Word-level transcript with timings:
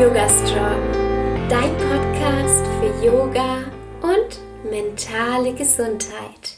Yoga 0.00 0.26
Strong, 0.26 1.48
dein 1.50 1.76
Podcast 1.76 2.64
für 2.80 3.06
Yoga 3.06 3.58
und 4.00 4.70
mentale 4.70 5.52
Gesundheit. 5.52 6.56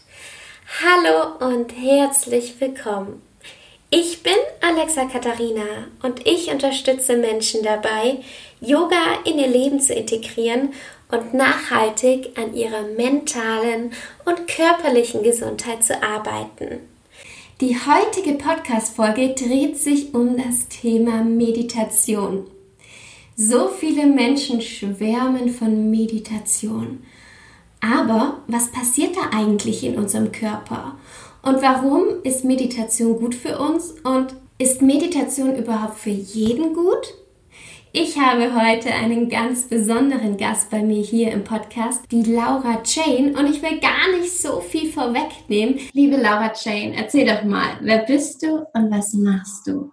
Hallo 0.80 1.50
und 1.52 1.72
herzlich 1.72 2.54
willkommen. 2.60 3.22
Ich 3.90 4.22
bin 4.22 4.36
Alexa 4.60 5.06
Katharina 5.06 5.88
und 6.04 6.24
ich 6.28 6.52
unterstütze 6.52 7.16
Menschen 7.16 7.64
dabei, 7.64 8.18
Yoga 8.60 9.18
in 9.24 9.40
ihr 9.40 9.48
Leben 9.48 9.80
zu 9.80 9.94
integrieren 9.94 10.72
und 11.10 11.34
nachhaltig 11.34 12.38
an 12.38 12.54
ihrer 12.54 12.82
mentalen 12.82 13.92
und 14.24 14.46
körperlichen 14.46 15.24
Gesundheit 15.24 15.82
zu 15.82 16.00
arbeiten. 16.00 16.78
Die 17.60 17.76
heutige 17.76 18.34
Podcast-Folge 18.34 19.34
dreht 19.34 19.76
sich 19.76 20.14
um 20.14 20.36
das 20.36 20.68
Thema 20.68 21.24
Meditation. 21.24 22.46
So 23.36 23.66
viele 23.66 24.06
Menschen 24.06 24.60
schwärmen 24.60 25.48
von 25.48 25.90
Meditation. 25.90 27.02
Aber 27.80 28.44
was 28.46 28.70
passiert 28.70 29.16
da 29.16 29.36
eigentlich 29.36 29.82
in 29.82 29.96
unserem 29.96 30.30
Körper? 30.30 30.96
Und 31.42 31.60
warum 31.60 32.04
ist 32.22 32.44
Meditation 32.44 33.18
gut 33.18 33.34
für 33.34 33.58
uns? 33.58 33.90
Und 34.04 34.36
ist 34.58 34.82
Meditation 34.82 35.56
überhaupt 35.56 35.98
für 35.98 36.10
jeden 36.10 36.74
gut? 36.74 37.14
Ich 37.92 38.16
habe 38.18 38.54
heute 38.54 38.90
einen 38.94 39.28
ganz 39.28 39.64
besonderen 39.64 40.36
Gast 40.36 40.70
bei 40.70 40.82
mir 40.82 41.02
hier 41.02 41.32
im 41.32 41.42
Podcast, 41.42 42.02
die 42.12 42.22
Laura 42.22 42.82
Jane. 42.84 43.36
Und 43.36 43.50
ich 43.50 43.60
will 43.62 43.80
gar 43.80 44.16
nicht 44.16 44.32
so 44.40 44.60
viel 44.60 44.92
vorwegnehmen. 44.92 45.80
Liebe 45.92 46.16
Laura 46.16 46.52
Jane, 46.54 46.94
erzähl 46.96 47.26
doch 47.26 47.42
mal, 47.42 47.78
wer 47.80 47.98
bist 47.98 48.44
du 48.44 48.64
und 48.74 48.92
was 48.92 49.12
machst 49.12 49.66
du? 49.66 49.90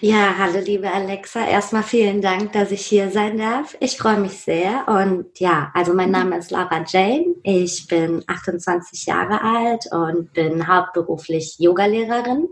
Ja, 0.00 0.36
hallo 0.38 0.60
liebe 0.60 0.90
Alexa. 0.90 1.46
Erstmal 1.46 1.82
vielen 1.82 2.20
Dank, 2.20 2.52
dass 2.52 2.70
ich 2.70 2.84
hier 2.84 3.10
sein 3.10 3.38
darf. 3.38 3.76
Ich 3.80 3.96
freue 3.96 4.20
mich 4.20 4.32
sehr. 4.32 4.86
Und 4.88 5.40
ja, 5.40 5.70
also 5.74 5.94
mein 5.94 6.10
Name 6.10 6.36
ist 6.36 6.50
Laura 6.50 6.84
Jane. 6.86 7.34
Ich 7.42 7.86
bin 7.88 8.22
28 8.26 9.06
Jahre 9.06 9.42
alt 9.42 9.86
und 9.90 10.32
bin 10.34 10.68
hauptberuflich 10.68 11.56
Yogalehrerin. 11.58 12.48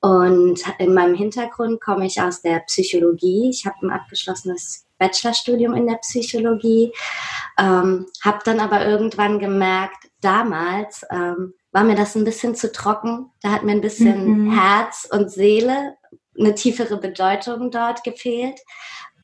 Und 0.00 0.62
in 0.78 0.94
meinem 0.94 1.14
Hintergrund 1.14 1.80
komme 1.80 2.06
ich 2.06 2.20
aus 2.20 2.42
der 2.42 2.60
Psychologie. 2.60 3.50
Ich 3.50 3.66
habe 3.66 3.76
ein 3.82 3.90
abgeschlossenes 3.90 4.86
Bachelorstudium 4.98 5.74
in 5.74 5.86
der 5.86 5.96
Psychologie, 5.96 6.92
ähm, 7.58 8.06
habe 8.24 8.38
dann 8.44 8.60
aber 8.60 8.86
irgendwann 8.86 9.38
gemerkt, 9.38 10.08
damals, 10.20 11.04
ähm, 11.10 11.54
war 11.78 11.84
mir 11.84 11.94
das 11.94 12.16
ein 12.16 12.24
bisschen 12.24 12.56
zu 12.56 12.72
trocken. 12.72 13.30
Da 13.40 13.52
hat 13.52 13.62
mir 13.62 13.70
ein 13.70 13.80
bisschen 13.80 14.46
mhm. 14.46 14.50
Herz 14.50 15.08
und 15.12 15.30
Seele, 15.30 15.94
eine 16.36 16.52
tiefere 16.56 16.96
Bedeutung 16.96 17.70
dort 17.70 18.02
gefehlt. 18.02 18.58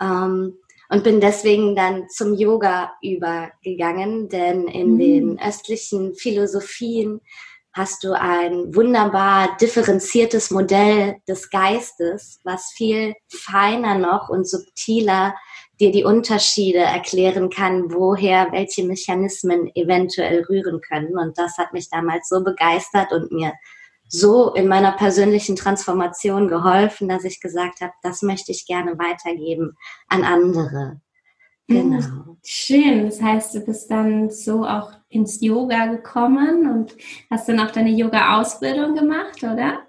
Ähm, 0.00 0.55
und 0.88 1.02
bin 1.02 1.20
deswegen 1.20 1.75
dann 1.75 2.08
zum 2.10 2.34
Yoga 2.34 2.92
übergegangen, 3.02 4.28
denn 4.28 4.69
in 4.69 4.94
mhm. 4.94 4.98
den 4.98 5.41
östlichen 5.41 6.14
Philosophien 6.14 7.20
hast 7.72 8.05
du 8.05 8.12
ein 8.12 8.72
wunderbar 8.72 9.56
differenziertes 9.60 10.52
Modell 10.52 11.16
des 11.27 11.50
Geistes, 11.50 12.38
was 12.44 12.70
viel 12.77 13.14
feiner 13.28 13.98
noch 13.98 14.28
und 14.28 14.48
subtiler 14.48 15.34
dir 15.80 15.91
die 15.91 16.05
Unterschiede 16.05 16.78
erklären 16.78 17.50
kann, 17.50 17.92
woher 17.92 18.53
welche 18.53 18.84
Mechanismen 18.84 19.70
eventuell 19.75 20.42
rühren 20.44 20.81
können. 20.81 21.19
Und 21.19 21.36
das 21.39 21.58
hat 21.58 21.72
mich 21.72 21.91
damals 21.91 22.28
so 22.28 22.44
begeistert 22.44 23.12
und 23.12 23.33
mir 23.33 23.53
so 24.08 24.53
in 24.55 24.69
meiner 24.69 24.92
persönlichen 24.92 25.56
Transformation 25.56 26.48
geholfen, 26.48 27.08
dass 27.08 27.25
ich 27.25 27.41
gesagt 27.41 27.81
habe, 27.81 27.92
das 28.03 28.22
möchte 28.22 28.53
ich 28.53 28.66
gerne 28.66 28.98
weitergeben 28.98 29.77
an 30.08 30.22
andere. 30.25 31.00
Genau. 31.66 32.36
Schön. 32.44 33.06
Das 33.06 33.22
heißt, 33.22 33.55
du 33.55 33.61
bist 33.61 33.91
dann 33.91 34.31
so 34.31 34.66
auch 34.66 34.92
ins 35.09 35.41
Yoga 35.41 35.87
gekommen 35.87 36.70
und 36.70 36.94
hast 37.31 37.49
dann 37.49 37.59
auch 37.59 37.70
deine 37.70 37.91
Yoga-Ausbildung 37.91 38.94
gemacht, 38.94 39.43
oder? 39.43 39.84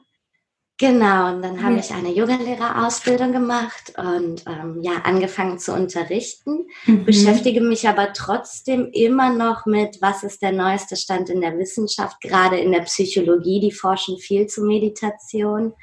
Genau, 0.77 1.29
und 1.33 1.41
dann 1.41 1.63
habe 1.63 1.75
ja. 1.75 1.79
ich 1.79 1.91
eine 1.91 2.13
Yogalehrerausbildung 2.13 3.31
gemacht 3.31 3.93
und 3.97 4.43
ähm, 4.45 4.81
ja, 4.81 5.03
angefangen 5.05 5.57
zu 5.57 5.73
unterrichten, 5.73 6.67
mhm. 6.85 7.05
beschäftige 7.05 7.61
mich 7.61 7.87
aber 7.87 8.11
trotzdem 8.11 8.89
immer 8.91 9.31
noch 9.31 9.65
mit, 9.65 10.01
was 10.01 10.23
ist 10.23 10.41
der 10.41 10.51
neueste 10.51 10.97
Stand 10.97 11.29
in 11.29 11.39
der 11.39 11.57
Wissenschaft, 11.57 12.19
gerade 12.19 12.57
in 12.57 12.73
der 12.73 12.81
Psychologie, 12.81 13.61
die 13.61 13.71
forschen 13.71 14.17
viel 14.17 14.47
zu 14.47 14.63
Meditation 14.63 15.73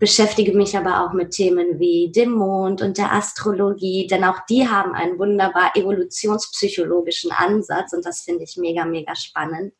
beschäftige 0.00 0.56
mich 0.56 0.76
aber 0.76 1.04
auch 1.04 1.12
mit 1.12 1.32
Themen 1.32 1.78
wie 1.78 2.10
dem 2.10 2.32
Mond 2.32 2.80
und 2.80 2.96
der 2.96 3.12
Astrologie, 3.12 4.06
denn 4.06 4.24
auch 4.24 4.38
die 4.48 4.66
haben 4.66 4.94
einen 4.94 5.18
wunderbar 5.18 5.76
evolutionspsychologischen 5.76 7.30
Ansatz 7.30 7.92
und 7.92 8.04
das 8.04 8.22
finde 8.22 8.44
ich 8.44 8.56
mega, 8.56 8.86
mega 8.86 9.14
spannend. 9.14 9.74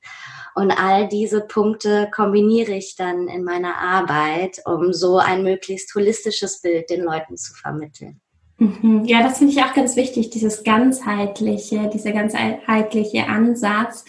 Und 0.55 0.71
all 0.71 1.09
diese 1.09 1.41
Punkte 1.41 2.11
kombiniere 2.15 2.73
ich 2.73 2.97
dann 2.97 3.29
in 3.29 3.45
meiner 3.45 3.77
Arbeit, 3.77 4.61
um 4.65 4.93
so 4.93 5.19
ein 5.19 5.43
möglichst 5.43 5.95
holistisches 5.95 6.61
Bild 6.61 6.91
den 6.91 7.03
Leuten 7.03 7.37
zu 7.37 7.55
vermitteln. 7.55 8.21
Mhm. 8.59 9.05
Ja, 9.07 9.23
das 9.23 9.39
finde 9.39 9.55
ich 9.55 9.63
auch 9.63 9.75
ganz 9.75 9.97
wichtig, 9.97 10.31
dieses 10.31 10.65
ganzheitliche, 10.65 11.89
dieser 11.93 12.13
ganzheitliche 12.13 13.27
Ansatz 13.27 14.05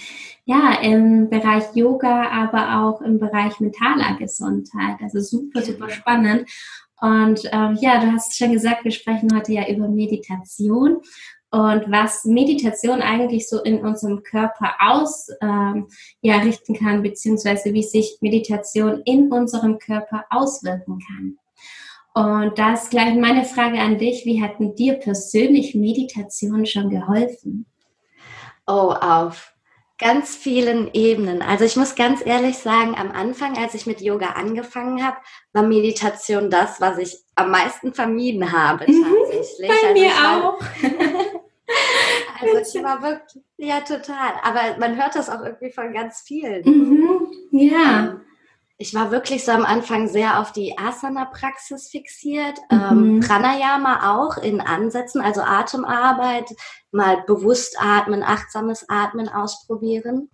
ja, 0.46 0.80
im 0.81 1.30
Bereich 1.30 1.63
Yoga, 1.75 2.30
aber 2.30 2.84
auch 2.84 3.01
im 3.01 3.19
Bereich 3.19 3.59
mentaler 3.59 4.18
Gesundheit. 4.18 4.97
Also 5.01 5.19
super, 5.19 5.62
super 5.62 5.90
spannend. 5.90 6.50
Und 7.00 7.50
ähm, 7.51 7.78
ja, 7.80 8.00
du 8.00 8.12
hast 8.12 8.38
schon 8.38 8.51
gesagt, 8.51 8.84
wir 8.84 8.91
sprechen 8.91 9.34
heute 9.35 9.53
ja 9.53 9.68
über 9.68 9.88
Meditation 9.88 11.01
und 11.51 11.91
was 11.91 12.23
Meditation 12.23 13.01
eigentlich 13.01 13.50
so 13.50 13.62
in 13.62 13.84
unserem 13.84 14.23
Körper 14.23 14.73
aus 14.79 15.28
ähm, 15.41 15.88
ja, 16.22 16.38
richten 16.38 16.75
kann, 16.75 17.03
beziehungsweise 17.03 17.73
wie 17.73 17.84
sich 17.84 18.17
Meditation 18.22 19.01
in 19.03 19.31
unserem 19.31 19.78
Körper 19.78 20.23
auswirken 20.29 21.00
kann. 21.06 21.38
Und 22.13 22.57
da 22.57 22.73
ist 22.73 22.89
gleich 22.89 23.16
meine 23.16 23.44
Frage 23.44 23.79
an 23.79 23.97
dich, 23.97 24.25
wie 24.25 24.41
hat 24.41 24.56
dir 24.59 24.95
persönlich 24.95 25.75
Meditation 25.75 26.66
schon 26.66 26.89
geholfen? 26.89 27.66
Oh, 28.66 28.94
auf 28.94 29.53
ganz 30.01 30.35
vielen 30.35 30.89
Ebenen. 30.94 31.41
Also 31.41 31.63
ich 31.63 31.75
muss 31.75 31.95
ganz 31.95 32.25
ehrlich 32.25 32.57
sagen, 32.57 32.95
am 32.97 33.12
Anfang, 33.12 33.57
als 33.57 33.75
ich 33.75 33.85
mit 33.85 34.01
Yoga 34.01 34.31
angefangen 34.31 35.06
habe, 35.06 35.18
war 35.53 35.63
Meditation 35.63 36.50
das, 36.50 36.81
was 36.81 36.97
ich 36.97 37.18
am 37.35 37.51
meisten 37.51 37.94
vermieden 37.94 38.51
habe 38.51 38.91
mhm, 38.91 39.03
tatsächlich. 39.03 39.69
Bei 39.69 39.88
also 39.88 40.01
mir 40.01 40.12
auch. 40.12 40.59
also 42.41 42.78
ich 42.79 42.84
war 42.84 43.02
wirklich, 43.02 43.44
ja 43.57 43.81
total. 43.81 44.34
Aber 44.44 44.78
man 44.79 45.02
hört 45.02 45.16
das 45.16 45.29
auch 45.29 45.41
irgendwie 45.41 45.72
von 45.72 45.94
ganz 45.94 46.22
vielen. 46.22 46.63
Mhm, 46.66 47.28
ja. 47.52 48.22
Ich 48.78 48.96
war 48.96 49.12
wirklich 49.12 49.46
so 49.46 49.52
am 49.52 49.63
Anfang 49.63 50.07
sehr 50.07 50.40
auf 50.40 50.51
die 50.53 50.75
Asana-Praxis 50.75 51.90
fixiert, 51.90 52.57
ähm, 52.72 52.80
mhm. 52.80 53.16
ähm, 53.16 53.19
Pranayama 53.19 54.18
auch 54.18 54.38
in 54.38 54.59
Ansätzen, 54.59 55.22
also 55.22 55.41
Atemarbeit, 55.41 56.50
mal 56.91 57.22
bewusst 57.28 57.78
atmen, 57.80 58.24
achtsames 58.24 58.90
Atmen 58.90 59.30
ausprobieren. 59.30 60.31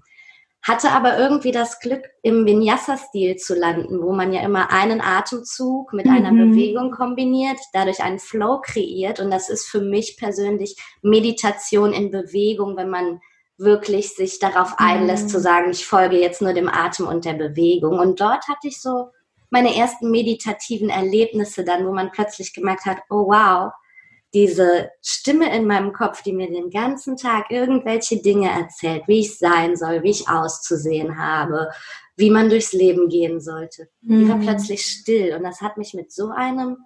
Hatte 0.68 0.92
aber 0.92 1.18
irgendwie 1.18 1.52
das 1.52 1.80
Glück, 1.80 2.04
im 2.24 2.46
Vinyasa-Stil 2.46 3.38
zu 3.38 3.56
landen, 3.56 4.02
wo 4.02 4.12
man 4.12 4.34
ja 4.34 4.42
immer 4.42 4.70
einen 4.70 5.00
Atemzug 5.00 5.94
mit 5.94 6.08
mhm. 6.08 6.12
einer 6.12 6.32
Bewegung 6.32 6.92
kombiniert, 6.92 7.58
dadurch 7.72 8.04
einen 8.04 8.20
Flow 8.20 8.60
kreiert. 8.62 9.22
Und 9.22 9.32
das 9.32 9.48
ist 9.48 9.66
für 9.66 9.80
mich 9.80 10.18
persönlich 10.18 10.76
Meditation 11.02 11.94
in 11.94 12.12
Bewegung, 12.12 12.76
wenn 12.76 12.90
man 12.90 13.22
wirklich 13.58 14.14
sich 14.14 14.40
darauf 14.40 14.74
einlässt, 14.78 15.26
mhm. 15.26 15.30
zu 15.30 15.40
sagen, 15.40 15.72
ich 15.72 15.86
folge 15.86 16.20
jetzt 16.20 16.42
nur 16.42 16.52
dem 16.52 16.68
Atem 16.68 17.08
und 17.08 17.24
der 17.24 17.36
Bewegung. 17.36 17.98
Und 17.98 18.20
dort 18.20 18.50
hatte 18.50 18.68
ich 18.68 18.82
so 18.82 19.08
meine 19.50 19.74
ersten 19.74 20.12
meditativen 20.12 20.90
Erlebnisse 20.90 21.64
dann, 21.64 21.88
wo 21.88 21.94
man 21.94 22.12
plötzlich 22.12 22.54
gemerkt 22.54 22.86
hat, 22.86 22.98
oh 23.10 23.28
wow, 23.28 23.72
diese 24.34 24.90
Stimme 25.02 25.56
in 25.56 25.66
meinem 25.66 25.94
Kopf, 25.94 26.22
die 26.22 26.34
mir 26.34 26.48
den 26.48 26.70
ganzen 26.70 27.16
Tag 27.16 27.50
irgendwelche 27.50 28.22
Dinge 28.22 28.50
erzählt, 28.50 29.04
wie 29.08 29.22
ich 29.22 29.38
sein 29.38 29.76
soll, 29.76 30.04
wie 30.04 30.12
ich 30.12 30.30
auszusehen 30.30 31.18
habe, 31.18 31.70
wie 32.18 32.30
man 32.30 32.50
durchs 32.50 32.74
Leben 32.74 33.10
gehen 33.10 33.40
sollte, 33.40 33.90
mhm. 34.02 34.20
die 34.20 34.30
war 34.30 34.38
mhm. 34.38 34.44
plötzlich 34.44 34.86
still. 34.86 35.36
Und 35.36 35.44
das 35.44 35.62
hat 35.62 35.78
mich 35.78 35.94
mit 35.94 36.12
so 36.12 36.30
einem 36.30 36.78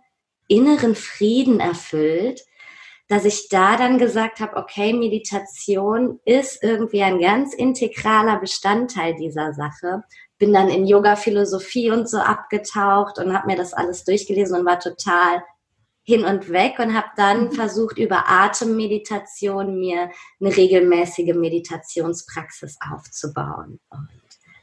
inneren 0.48 0.96
Frieden 0.96 1.60
erfüllt, 1.60 2.42
dass 3.08 3.26
ich 3.26 3.50
da 3.50 3.76
dann 3.76 3.98
gesagt 3.98 4.40
habe, 4.40 4.56
okay, 4.58 4.94
Meditation 4.94 6.20
ist 6.26 6.64
irgendwie 6.64 7.02
ein 7.02 7.20
ganz 7.20 7.54
integraler 7.54 8.40
Bestandteil 8.40 9.16
dieser 9.16 9.54
Sache. 9.54 10.04
Bin 10.38 10.54
dann 10.54 10.70
in 10.70 10.86
Yoga-Philosophie 10.86 11.92
und 11.92 12.10
so 12.10 12.20
abgetaucht 12.20 13.18
und 13.18 13.34
habe 13.34 13.48
mir 13.48 13.58
das 13.58 13.74
alles 13.74 14.06
durchgelesen 14.06 14.60
und 14.60 14.66
war 14.66 14.80
total 14.80 15.44
hin 16.12 16.26
und 16.26 16.50
weg 16.50 16.80
und 16.80 16.94
habe 16.94 17.08
dann 17.16 17.46
mhm. 17.46 17.52
versucht, 17.52 17.98
über 17.98 18.30
Atemmeditation 18.30 19.80
mir 19.80 20.10
eine 20.40 20.56
regelmäßige 20.56 21.36
Meditationspraxis 21.36 22.78
aufzubauen. 22.92 23.80
Und 23.90 24.10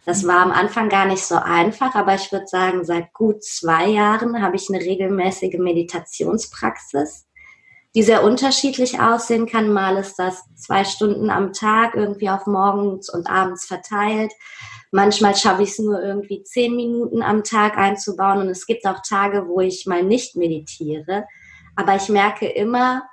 das 0.05 0.27
war 0.27 0.41
am 0.41 0.53
Anfang 0.53 0.89
gar 0.89 1.07
nicht 1.07 1.25
so 1.25 1.37
einfach, 1.37 1.95
aber 1.95 2.15
ich 2.15 2.31
würde 2.33 2.47
sagen, 2.47 2.85
seit 2.85 3.13
gut 3.13 3.43
zwei 3.43 3.89
Jahren 3.89 4.43
habe 4.43 4.57
ich 4.57 4.69
eine 4.69 4.81
regelmäßige 4.81 5.59
Meditationspraxis 5.59 7.29
die 7.95 8.03
sehr 8.03 8.23
unterschiedlich 8.23 9.01
aussehen 9.01 9.47
kann. 9.47 9.73
Mal 9.73 9.97
ist 9.97 10.19
das 10.19 10.45
zwei 10.55 10.85
Stunden 10.85 11.31
am 11.31 11.53
Tag 11.53 11.95
irgendwie 11.95 12.29
auf 12.29 12.47
morgens 12.47 13.09
und 13.09 13.29
abends 13.29 13.67
verteilt. 13.67 14.33
Manchmal 14.91 15.35
schaffe 15.37 15.63
ich 15.63 15.71
es 15.71 15.79
nur 15.79 16.01
irgendwie 16.01 16.43
zehn 16.45 16.77
Minuten 16.77 17.23
am 17.23 17.45
Tag 17.45 17.77
einzubauen 17.77 18.41
und 18.41 18.49
es 18.49 18.67
gibt 18.67 18.87
auch 18.87 19.03
Tage, 19.07 19.49
wo 19.49 19.61
ich 19.61 19.87
mal 19.87 20.03
nicht 20.03 20.37
meditiere. 20.37 21.27
Aber 21.79 21.95
ich 21.95 22.09
merke 22.09 22.49
immer, 22.49 23.09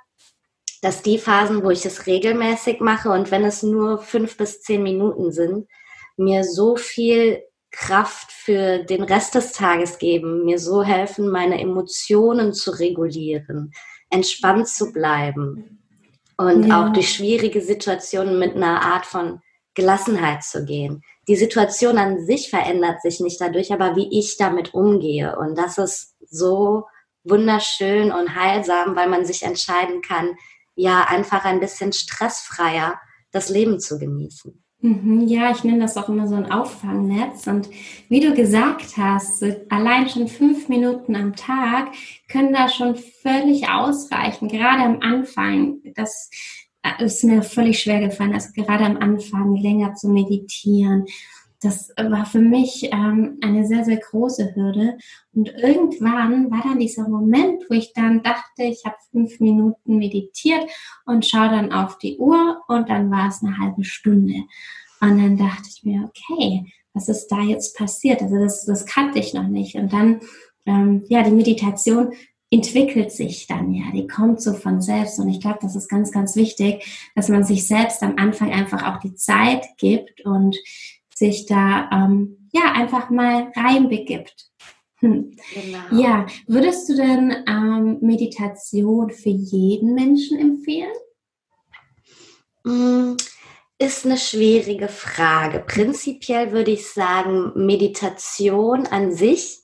dass 0.82 1.00
die 1.00 1.18
Phasen, 1.18 1.62
wo 1.62 1.70
ich 1.70 1.86
es 1.86 2.08
regelmäßig 2.08 2.80
mache 2.80 3.10
und 3.10 3.30
wenn 3.30 3.44
es 3.44 3.62
nur 3.62 3.98
fünf 3.98 4.36
bis 4.36 4.60
zehn 4.60 4.82
Minuten 4.82 5.30
sind, 5.30 5.68
mir 6.16 6.42
so 6.42 6.74
viel 6.74 7.44
Kraft 7.70 8.32
für 8.32 8.78
den 8.78 9.04
Rest 9.04 9.36
des 9.36 9.52
Tages 9.52 9.98
geben, 9.98 10.44
mir 10.44 10.58
so 10.58 10.82
helfen, 10.82 11.28
meine 11.28 11.60
Emotionen 11.60 12.52
zu 12.52 12.72
regulieren, 12.72 13.72
entspannt 14.10 14.66
zu 14.66 14.92
bleiben 14.92 15.80
und 16.36 16.66
ja. 16.66 16.82
auch 16.88 16.92
durch 16.92 17.12
schwierige 17.12 17.60
Situationen 17.60 18.36
mit 18.36 18.56
einer 18.56 18.82
Art 18.82 19.06
von 19.06 19.42
Gelassenheit 19.74 20.42
zu 20.42 20.64
gehen. 20.64 21.02
Die 21.28 21.36
Situation 21.36 21.98
an 21.98 22.26
sich 22.26 22.50
verändert 22.50 23.00
sich 23.00 23.20
nicht 23.20 23.40
dadurch, 23.40 23.72
aber 23.72 23.94
wie 23.94 24.18
ich 24.18 24.36
damit 24.36 24.74
umgehe. 24.74 25.38
Und 25.38 25.56
das 25.56 25.78
ist 25.78 26.16
so 26.28 26.86
wunderschön 27.28 28.12
und 28.12 28.34
heilsam, 28.34 28.96
weil 28.96 29.08
man 29.08 29.24
sich 29.24 29.42
entscheiden 29.42 30.02
kann, 30.02 30.36
ja, 30.74 31.04
einfach 31.04 31.44
ein 31.44 31.60
bisschen 31.60 31.92
stressfreier 31.92 33.00
das 33.32 33.48
Leben 33.48 33.80
zu 33.80 33.98
genießen. 33.98 34.62
Mhm, 34.80 35.26
ja, 35.26 35.50
ich 35.50 35.64
nenne 35.64 35.80
das 35.80 35.96
auch 35.96 36.08
immer 36.08 36.28
so 36.28 36.34
ein 36.34 36.50
Auffangnetz. 36.50 37.46
Und 37.46 37.68
wie 38.08 38.20
du 38.20 38.34
gesagt 38.34 38.96
hast, 38.96 39.42
allein 39.70 40.08
schon 40.08 40.28
fünf 40.28 40.68
Minuten 40.68 41.16
am 41.16 41.34
Tag 41.34 41.88
können 42.28 42.52
da 42.52 42.68
schon 42.68 42.94
völlig 42.94 43.68
ausreichen. 43.68 44.48
Gerade 44.48 44.82
am 44.82 45.00
Anfang, 45.00 45.78
das 45.94 46.30
ist 46.98 47.24
mir 47.24 47.42
völlig 47.42 47.80
schwer 47.80 48.00
gefallen, 48.00 48.34
also 48.34 48.50
gerade 48.52 48.84
am 48.84 48.98
Anfang 48.98 49.56
länger 49.56 49.94
zu 49.94 50.08
meditieren. 50.08 51.06
Das 51.62 51.90
war 51.96 52.26
für 52.26 52.40
mich 52.40 52.90
ähm, 52.92 53.38
eine 53.42 53.66
sehr, 53.66 53.84
sehr 53.84 53.96
große 53.96 54.54
Hürde. 54.54 54.98
Und 55.34 55.52
irgendwann 55.54 56.50
war 56.50 56.62
dann 56.62 56.78
dieser 56.78 57.08
Moment, 57.08 57.62
wo 57.68 57.74
ich 57.74 57.92
dann 57.92 58.22
dachte, 58.22 58.64
ich 58.64 58.84
habe 58.84 58.96
fünf 59.10 59.40
Minuten 59.40 59.96
meditiert 59.96 60.64
und 61.06 61.26
schaue 61.26 61.48
dann 61.48 61.72
auf 61.72 61.98
die 61.98 62.18
Uhr 62.18 62.62
und 62.68 62.88
dann 62.88 63.10
war 63.10 63.28
es 63.28 63.42
eine 63.42 63.58
halbe 63.58 63.84
Stunde. 63.84 64.44
Und 65.00 65.18
dann 65.18 65.36
dachte 65.36 65.68
ich 65.68 65.84
mir, 65.84 66.08
okay, 66.08 66.72
was 66.94 67.08
ist 67.08 67.28
da 67.28 67.40
jetzt 67.42 67.76
passiert? 67.76 68.22
Also 68.22 68.38
das, 68.38 68.64
das 68.64 68.86
kannte 68.86 69.18
ich 69.18 69.34
noch 69.34 69.48
nicht. 69.48 69.76
Und 69.76 69.92
dann, 69.92 70.20
ähm, 70.64 71.04
ja, 71.08 71.22
die 71.22 71.30
Meditation 71.30 72.12
entwickelt 72.50 73.12
sich 73.12 73.46
dann 73.46 73.74
ja, 73.74 73.84
die 73.92 74.06
kommt 74.06 74.40
so 74.40 74.54
von 74.54 74.80
selbst. 74.80 75.18
Und 75.18 75.28
ich 75.28 75.40
glaube, 75.40 75.58
das 75.60 75.76
ist 75.76 75.88
ganz, 75.88 76.10
ganz 76.12 76.36
wichtig, 76.36 77.10
dass 77.14 77.28
man 77.28 77.44
sich 77.44 77.66
selbst 77.66 78.02
am 78.02 78.16
Anfang 78.16 78.52
einfach 78.52 78.86
auch 78.86 79.00
die 79.00 79.14
Zeit 79.14 79.66
gibt 79.78 80.24
und 80.24 80.56
sich 81.16 81.46
da 81.46 81.88
ähm, 81.90 82.48
ja 82.52 82.72
einfach 82.72 83.10
mal 83.10 83.50
reinbegibt. 83.56 84.50
Hm. 84.98 85.36
Genau. 85.54 86.02
Ja, 86.02 86.26
würdest 86.46 86.88
du 86.88 86.96
denn 86.96 87.44
ähm, 87.46 87.98
Meditation 88.00 89.10
für 89.10 89.30
jeden 89.30 89.94
Menschen 89.94 90.38
empfehlen? 90.38 90.92
Mm, 92.64 93.16
ist 93.78 94.04
eine 94.04 94.16
schwierige 94.16 94.88
Frage. 94.88 95.60
Prinzipiell 95.60 96.52
würde 96.52 96.70
ich 96.70 96.90
sagen, 96.90 97.52
Meditation 97.54 98.86
an 98.86 99.12
sich 99.12 99.58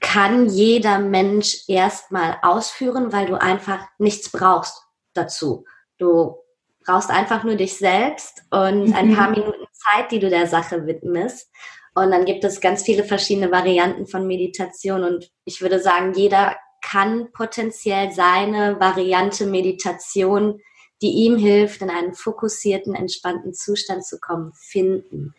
kann 0.00 0.48
jeder 0.48 0.98
Mensch 0.98 1.64
erstmal 1.68 2.36
ausführen, 2.42 3.12
weil 3.12 3.26
du 3.26 3.40
einfach 3.40 3.86
nichts 3.98 4.30
brauchst 4.30 4.82
dazu. 5.14 5.64
Du 5.98 6.36
brauchst 6.84 7.10
einfach 7.10 7.44
nur 7.44 7.54
dich 7.54 7.76
selbst 7.76 8.42
und 8.50 8.88
mhm. 8.88 8.94
ein 8.94 9.14
paar 9.14 9.30
Minuten 9.30 9.61
Zeit, 9.82 10.10
die 10.10 10.18
du 10.18 10.30
der 10.30 10.46
Sache 10.46 10.86
widmest. 10.86 11.50
Und 11.94 12.10
dann 12.10 12.24
gibt 12.24 12.44
es 12.44 12.60
ganz 12.60 12.82
viele 12.82 13.04
verschiedene 13.04 13.50
Varianten 13.50 14.06
von 14.06 14.26
Meditation. 14.26 15.04
Und 15.04 15.30
ich 15.44 15.60
würde 15.60 15.78
sagen, 15.78 16.14
jeder 16.14 16.56
kann 16.80 17.30
potenziell 17.32 18.12
seine 18.12 18.80
Variante 18.80 19.46
Meditation, 19.46 20.60
die 21.02 21.10
ihm 21.10 21.36
hilft, 21.36 21.82
in 21.82 21.90
einen 21.90 22.14
fokussierten, 22.14 22.94
entspannten 22.94 23.52
Zustand 23.52 24.06
zu 24.06 24.18
kommen, 24.20 24.52
finden. 24.54 25.34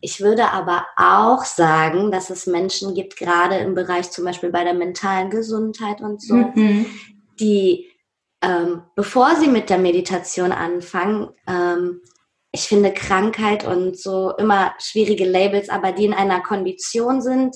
Ich 0.00 0.20
würde 0.20 0.50
aber 0.50 0.86
auch 0.96 1.44
sagen, 1.44 2.10
dass 2.10 2.30
es 2.30 2.46
Menschen 2.46 2.94
gibt, 2.94 3.16
gerade 3.16 3.56
im 3.56 3.74
Bereich 3.74 4.10
zum 4.10 4.24
Beispiel 4.24 4.50
bei 4.50 4.62
der 4.62 4.74
mentalen 4.74 5.30
Gesundheit 5.30 6.00
und 6.00 6.22
so, 6.22 6.34
mhm. 6.34 6.86
die 7.40 7.90
ähm, 8.42 8.82
bevor 8.94 9.34
sie 9.36 9.48
mit 9.48 9.70
der 9.70 9.78
Meditation 9.78 10.52
anfangen, 10.52 11.30
ähm, 11.48 12.02
ich 12.56 12.68
finde 12.68 12.90
Krankheit 12.90 13.66
und 13.66 13.98
so 14.00 14.34
immer 14.38 14.74
schwierige 14.78 15.26
Labels, 15.26 15.68
aber 15.68 15.92
die 15.92 16.06
in 16.06 16.14
einer 16.14 16.40
Kondition 16.40 17.20
sind, 17.20 17.54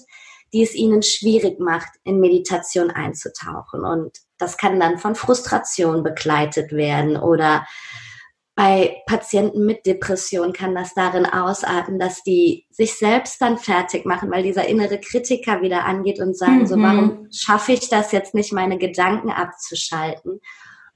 die 0.52 0.62
es 0.62 0.75
ihnen 0.75 1.02
schwierig 1.02 1.58
macht, 1.58 1.88
in 2.05 2.20
Meditation 2.20 2.91
einzutauchen. 2.91 3.82
Und 3.82 4.19
das 4.37 4.58
kann 4.58 4.79
dann 4.79 4.99
von 4.99 5.14
Frustration 5.14 6.02
begleitet 6.02 6.73
werden 6.73 7.17
oder 7.17 7.67
bei 8.55 8.99
Patienten 9.06 9.64
mit 9.64 9.87
Depression 9.87 10.52
kann 10.52 10.75
das 10.75 10.93
darin 10.93 11.25
ausarten, 11.25 11.99
dass 11.99 12.23
die 12.23 12.67
sich 12.69 12.99
selbst 12.99 13.41
dann 13.41 13.56
fertig 13.56 14.05
machen, 14.05 14.31
weil 14.31 14.43
dieser 14.43 14.67
innere 14.67 15.00
Kritiker 15.00 15.62
wieder 15.62 15.87
angeht 15.87 16.20
und 16.20 16.37
sagen, 16.37 16.58
mhm. 16.58 16.67
so 16.67 16.76
warum 16.76 17.29
schaffe 17.32 17.73
ich 17.73 17.88
das 17.88 18.12
jetzt 18.12 18.35
nicht, 18.35 18.52
meine 18.52 18.76
Gedanken 18.76 19.31
abzuschalten? 19.31 20.43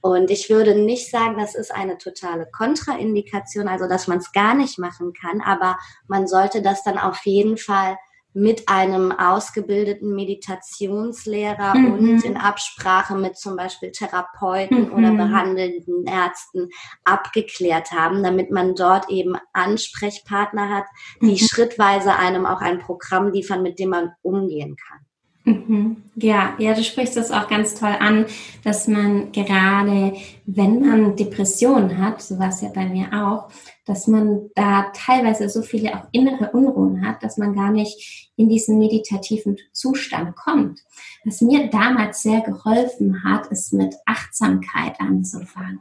Und 0.05 0.29
ich 0.29 0.51
würde 0.51 0.75
nicht 0.75 1.09
sagen, 1.09 1.35
das 1.39 1.55
ist 1.55 1.73
eine 1.73 1.97
totale 1.97 2.45
Kontraindikation, 2.45 3.67
also 3.67 3.87
dass 3.87 4.07
man 4.07 4.19
es 4.19 4.31
gar 4.33 4.53
nicht 4.53 4.77
machen 4.77 5.13
kann, 5.13 5.41
aber 5.41 5.79
man 6.07 6.27
sollte 6.27 6.61
das 6.61 6.83
dann 6.83 6.99
auf 6.99 7.25
jeden 7.25 7.57
Fall 7.57 7.97
mit 8.31 8.69
einem 8.69 9.11
ausgebildeten 9.11 10.13
Meditationslehrer 10.13 11.73
mhm. 11.73 11.93
und 11.93 12.23
in 12.23 12.37
Absprache 12.37 13.15
mit 13.15 13.35
zum 13.35 13.55
Beispiel 13.55 13.91
Therapeuten 13.91 14.89
mhm. 14.89 14.93
oder 14.93 15.11
behandelnden 15.11 16.05
Ärzten 16.05 16.69
abgeklärt 17.03 17.91
haben, 17.91 18.21
damit 18.21 18.51
man 18.51 18.75
dort 18.75 19.09
eben 19.09 19.35
Ansprechpartner 19.53 20.69
hat, 20.69 20.85
die 21.19 21.31
mhm. 21.31 21.37
schrittweise 21.37 22.15
einem 22.15 22.45
auch 22.45 22.61
ein 22.61 22.77
Programm 22.77 23.31
liefern, 23.31 23.63
mit 23.63 23.79
dem 23.79 23.89
man 23.89 24.11
umgehen 24.21 24.75
kann. 24.75 24.99
Mhm. 25.45 25.97
Ja, 26.15 26.55
ja, 26.57 26.73
du 26.73 26.83
sprichst 26.83 27.15
das 27.15 27.29
auch 27.29 27.47
ganz 27.47 27.75
toll 27.75 27.95
an, 27.99 28.25
dass 28.63 28.87
man 28.87 29.31
gerade, 29.31 30.13
wenn 30.47 30.79
man 30.81 31.15
Depressionen 31.15 31.99
hat, 31.99 32.21
so 32.23 32.39
war 32.39 32.49
es 32.49 32.61
ja 32.61 32.69
bei 32.69 32.87
mir 32.87 33.07
auch, 33.13 33.49
dass 33.85 34.07
man 34.07 34.49
da 34.55 34.91
teilweise 34.95 35.47
so 35.47 35.61
viele 35.61 35.93
auch 35.93 36.07
innere 36.11 36.49
Unruhen 36.51 37.07
hat, 37.07 37.21
dass 37.21 37.37
man 37.37 37.53
gar 37.53 37.71
nicht 37.71 38.31
in 38.35 38.49
diesen 38.49 38.79
meditativen 38.79 39.57
Zustand 39.71 40.35
kommt. 40.35 40.79
Was 41.25 41.41
mir 41.41 41.69
damals 41.69 42.23
sehr 42.23 42.41
geholfen 42.41 43.23
hat, 43.23 43.47
ist 43.47 43.71
mit 43.71 43.93
Achtsamkeit 44.07 44.99
anzufangen 44.99 45.79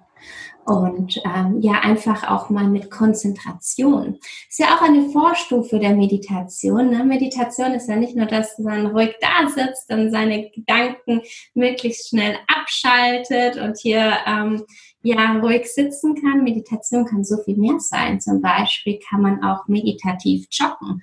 und 0.66 1.21
ähm, 1.25 1.61
ja 1.61 1.80
einfach 1.80 2.28
auch 2.28 2.50
mal 2.50 2.66
mit 2.66 2.90
Konzentration. 2.90 4.18
Ist 4.49 4.59
ja 4.59 4.76
auch 4.76 4.83
eine 4.83 5.11
Vorstufe 5.11 5.78
der 5.78 5.94
Meditation. 5.94 6.90
Ne? 6.90 7.04
Meditation 7.04 7.73
ist 7.73 7.88
ja 7.88 7.97
nicht 7.97 8.16
nur, 8.16 8.26
dass 8.26 8.59
man 8.59 8.87
ruhig 8.87 9.14
da 9.21 9.49
sitzt 9.49 9.90
und 9.90 10.11
seine 10.11 10.50
Gedanken 10.50 11.23
möglichst 11.54 12.09
schnell 12.09 12.37
abschaltet 12.47 13.56
und 13.56 13.78
hier 13.78 14.14
ähm, 14.26 14.64
ja 15.02 15.38
ruhig 15.38 15.66
sitzen 15.66 16.14
kann. 16.14 16.44
Meditation 16.44 17.04
kann 17.04 17.25
so 17.25 17.37
viel 17.42 17.56
mehr 17.56 17.78
sein. 17.78 18.21
Zum 18.21 18.40
Beispiel 18.40 18.99
kann 19.09 19.23
man 19.23 19.44
auch 19.44 19.68
meditativ 19.68 20.47
joggen 20.50 21.02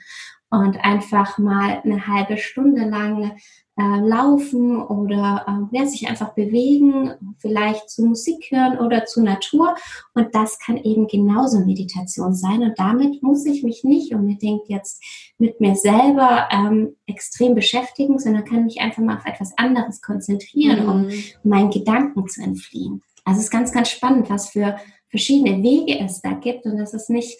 und 0.52 0.78
einfach 0.84 1.38
mal 1.38 1.82
eine 1.84 2.08
halbe 2.08 2.38
Stunde 2.38 2.84
lang 2.84 3.38
äh, 3.78 4.00
laufen 4.02 4.82
oder 4.82 5.46
äh, 5.72 5.78
ja, 5.78 5.86
sich 5.86 6.10
einfach 6.10 6.34
bewegen, 6.34 7.14
vielleicht 7.38 7.90
zu 7.90 8.06
Musik 8.06 8.52
hören 8.52 8.78
oder 8.80 9.06
zu 9.06 9.24
Natur. 9.24 9.76
Und 10.14 10.36
das 10.36 10.60
kann 10.60 10.78
eben 10.78 11.08
genauso 11.08 11.60
Meditation 11.60 12.34
sein. 12.34 12.64
Und 12.64 12.78
damit 12.78 13.24
muss 13.24 13.46
ich 13.46 13.64
mich 13.64 13.84
nicht 13.84 14.14
unbedingt 14.14 14.68
jetzt 14.68 15.02
mit 15.38 15.62
mir 15.62 15.76
selber 15.76 16.50
ähm, 16.52 16.96
extrem 17.06 17.56
beschäftigen, 17.56 18.20
sondern 18.20 18.44
kann 18.44 18.66
mich 18.66 18.82
einfach 18.82 19.02
mal 19.02 19.18
auf 19.18 19.26
etwas 19.26 19.58
anderes 19.58 20.02
konzentrieren, 20.02 20.84
mhm. 20.84 20.90
um 20.90 21.10
meinen 21.44 21.72
Gedanken 21.72 22.28
zu 22.28 22.42
entfliehen. 22.42 23.02
Also 23.24 23.40
es 23.40 23.46
ist 23.46 23.52
ganz, 23.52 23.72
ganz 23.72 23.90
spannend, 23.90 24.30
was 24.30 24.50
für 24.50 24.78
verschiedene 25.10 25.64
Wege 25.64 26.00
es 26.00 26.22
da 26.22 26.32
gibt 26.34 26.66
und 26.66 26.78
dass 26.78 26.94
es 26.94 27.10
nicht 27.10 27.38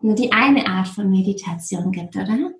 nur 0.00 0.14
die 0.14 0.32
eine 0.32 0.66
Art 0.66 0.88
von 0.88 1.10
Meditation 1.10 1.92
gibt, 1.92 2.16
oder? 2.16 2.52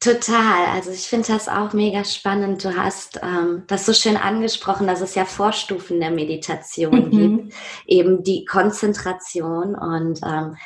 Total. 0.00 0.66
Also 0.72 0.90
ich 0.90 1.08
finde 1.08 1.26
das 1.26 1.48
auch 1.48 1.72
mega 1.72 2.04
spannend. 2.04 2.64
Du 2.64 2.76
hast 2.76 3.18
ähm, 3.20 3.64
das 3.66 3.84
so 3.84 3.92
schön 3.92 4.16
angesprochen, 4.16 4.86
dass 4.86 5.00
es 5.00 5.16
ja 5.16 5.24
Vorstufen 5.24 5.98
der 5.98 6.12
Meditation 6.12 7.06
mhm. 7.06 7.10
gibt, 7.10 7.54
eben 7.86 8.22
die 8.22 8.44
Konzentration 8.44 9.74
und 9.74 10.20
ähm, 10.24 10.56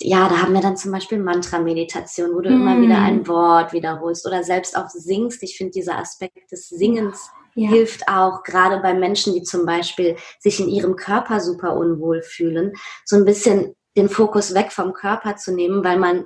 ja, 0.00 0.28
da 0.28 0.42
haben 0.42 0.54
wir 0.54 0.60
dann 0.60 0.76
zum 0.76 0.90
Beispiel 0.90 1.18
Mantra-Meditation, 1.18 2.34
wo 2.34 2.40
du 2.40 2.50
mm. 2.50 2.52
immer 2.52 2.80
wieder 2.80 2.98
ein 2.98 3.28
Wort 3.28 3.72
wiederholst 3.72 4.26
oder 4.26 4.42
selbst 4.42 4.76
auch 4.76 4.88
singst. 4.88 5.40
Ich 5.44 5.56
finde 5.56 5.70
dieser 5.70 5.98
Aspekt 5.98 6.50
des 6.50 6.68
Singens 6.68 7.30
ja. 7.54 7.68
hilft 7.68 8.08
auch 8.08 8.42
gerade 8.42 8.80
bei 8.80 8.94
Menschen, 8.94 9.34
die 9.34 9.42
zum 9.42 9.66
Beispiel 9.66 10.16
sich 10.40 10.60
in 10.60 10.68
ihrem 10.68 10.96
Körper 10.96 11.40
super 11.40 11.76
unwohl 11.76 12.22
fühlen, 12.22 12.72
so 13.04 13.16
ein 13.16 13.24
bisschen 13.24 13.74
den 13.96 14.08
Fokus 14.08 14.54
weg 14.54 14.72
vom 14.72 14.92
Körper 14.92 15.36
zu 15.36 15.54
nehmen, 15.54 15.84
weil 15.84 15.98
man 15.98 16.24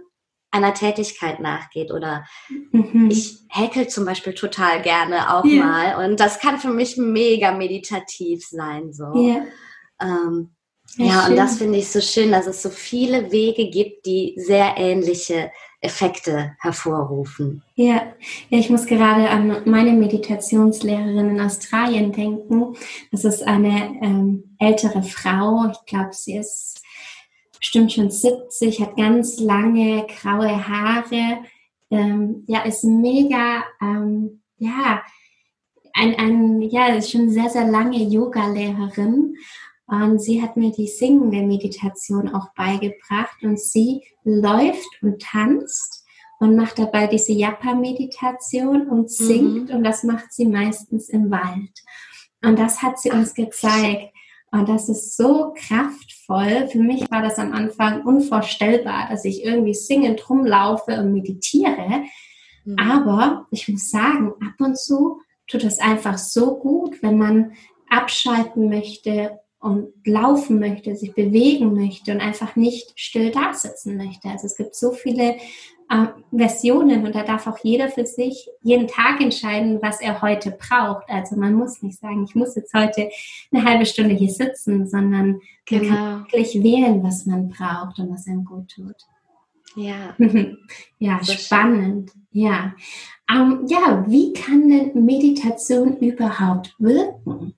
einer 0.51 0.75
Tätigkeit 0.75 1.41
nachgeht 1.41 1.91
oder 1.93 2.25
mhm. 2.49 3.09
ich 3.11 3.39
häkel 3.49 3.89
zum 3.89 4.05
Beispiel 4.05 4.35
total 4.35 4.83
gerne 4.83 5.35
auch 5.35 5.45
ja. 5.45 5.65
mal 5.65 6.05
und 6.05 6.21
das 6.21 6.39
kann 6.41 6.59
für 6.59 6.71
mich 6.73 6.97
mega 6.97 7.53
meditativ 7.53 8.47
sein 8.47 8.93
so. 8.93 9.05
Ja, 9.15 9.43
ähm, 10.01 10.51
ja, 10.97 11.07
ja 11.07 11.27
und 11.27 11.37
das 11.37 11.59
finde 11.59 11.79
ich 11.79 11.89
so 11.89 12.01
schön, 12.01 12.33
dass 12.33 12.47
es 12.47 12.63
so 12.63 12.71
viele 12.71 13.31
Wege 13.31 13.69
gibt, 13.71 14.07
die 14.07 14.35
sehr 14.37 14.75
ähnliche 14.77 15.51
Effekte 15.81 16.57
hervorrufen. 16.59 17.63
Ja, 17.75 18.03
ja 18.49 18.59
ich 18.59 18.71
muss 18.71 18.87
gerade 18.87 19.29
an 19.31 19.63
meine 19.67 19.93
Meditationslehrerin 19.93 21.31
in 21.31 21.41
Australien 21.41 22.13
denken. 22.13 22.75
Das 23.13 23.25
ist 23.25 23.43
eine 23.43 23.97
ähm, 24.03 24.57
ältere 24.59 25.03
Frau. 25.03 25.71
Ich 25.71 25.85
glaube, 25.87 26.13
sie 26.13 26.37
ist 26.37 26.78
bestimmt 27.59 27.93
schon 27.93 28.11
70, 28.11 28.81
hat 28.81 28.97
ganz 28.97 29.39
lange 29.41 30.07
graue 30.07 30.69
Haare. 30.69 31.39
Ähm, 31.91 32.45
ja, 32.47 32.63
ist 32.63 32.85
mega, 32.85 33.65
ähm, 33.81 34.43
ja, 34.59 35.03
ein, 35.95 36.15
ein, 36.17 36.63
ja, 36.63 36.89
ist 36.89 37.11
schon 37.11 37.31
sehr, 37.31 37.49
sehr 37.49 37.67
lange 37.67 37.99
Yoga-Lehrerin 37.99 39.35
und 39.87 40.21
sie 40.21 40.43
hat 40.43 40.57
mir 40.57 40.71
die 40.71 40.87
singende 40.87 41.43
Meditation 41.43 42.35
auch 42.35 42.53
beigebracht 42.55 43.43
und 43.43 43.59
sie 43.59 44.03
läuft 44.23 45.03
und 45.03 45.23
tanzt 45.23 46.05
und 46.41 46.57
macht 46.57 46.79
dabei 46.79 47.07
diese 47.07 47.33
Japa-Meditation 47.33 48.89
und 48.89 49.11
singt 49.11 49.71
mhm. 49.71 49.77
und 49.77 49.85
das 49.85 50.05
macht 50.05 50.33
sie 50.33 50.47
meistens 50.47 51.09
im 51.09 51.31
Wald. 51.31 51.73
Und 52.43 52.59
das 52.59 52.83
hat 52.83 52.99
sie 53.01 53.11
uns 53.11 53.35
gezeigt. 53.35 54.13
Und 54.51 54.69
das 54.69 54.89
ist 54.89 55.17
so 55.17 55.55
kraftvoll. 55.55 56.69
Für 56.69 56.79
mich 56.79 57.11
war 57.11 57.23
das 57.23 57.39
am 57.39 57.53
Anfang 57.53 58.03
unvorstellbar, 58.03 59.09
dass 59.11 59.25
ich 59.25 59.45
irgendwie 59.45 59.75
singend 59.75 60.29
rumlaufe 60.29 60.99
und 60.99 61.13
meditiere. 61.13 62.05
Mhm. 62.65 62.79
Aber 62.79 63.47
ich 63.51 63.69
muss 63.69 63.91
sagen, 63.91 64.33
ab 64.41 64.55
und 64.59 64.79
zu 64.79 65.21
tut 65.47 65.65
es 65.65 65.79
einfach 65.79 66.19
so 66.19 66.59
gut, 66.59 67.03
wenn 67.03 67.19
man 67.19 67.53
abschalten 67.89 68.69
möchte 68.69 69.39
und 69.61 69.93
laufen 70.05 70.61
möchte, 70.61 70.95
sich 70.95 71.15
bewegen 71.15 71.75
möchte 71.75 72.13
und 72.13 72.21
einfach 72.21 72.55
nicht 72.57 72.93
still 72.99 73.31
da 73.31 73.53
sitzen 73.53 73.97
möchte. 73.97 74.29
Also 74.29 74.47
es 74.47 74.57
gibt 74.57 74.75
so 74.75 74.93
viele 74.93 75.37
äh, 75.89 76.07
Versionen 76.37 77.07
und 77.07 77.15
da 77.15 77.23
darf 77.23 77.47
auch 77.47 77.59
jeder 77.63 77.89
für 77.89 78.07
sich 78.07 78.49
jeden 78.63 78.89
Tag 78.89 79.21
entscheiden, 79.21 79.81
was 79.81 80.01
er 80.01 80.21
heute 80.21 80.51
braucht. 80.51 81.09
Also 81.09 81.37
man 81.37 81.55
muss 81.55 81.83
nicht 81.83 81.99
sagen, 81.99 82.25
ich 82.25 82.35
muss 82.35 82.55
jetzt 82.55 82.75
heute 82.75 83.09
eine 83.53 83.65
halbe 83.65 83.87
Stunde 83.87 84.15
hier 84.15 84.31
sitzen, 84.31 84.87
sondern 84.87 85.41
genau. 85.65 85.85
man 85.85 85.97
kann 85.97 86.25
wirklich 86.25 86.63
wählen, 86.63 87.03
was 87.03 87.27
man 87.27 87.49
braucht 87.49 87.99
und 87.99 88.11
was 88.11 88.27
einem 88.27 88.45
gut 88.45 88.69
tut. 88.69 88.97
Ja, 89.77 90.15
ja, 90.99 91.21
so 91.23 91.33
spannend. 91.33 92.11
Schön. 92.11 92.23
Ja, 92.31 92.75
ähm, 93.31 93.67
ja, 93.69 94.05
wie 94.07 94.33
kann 94.33 94.69
denn 94.69 95.05
Meditation 95.05 95.97
überhaupt 95.99 96.75
wirken? 96.79 97.55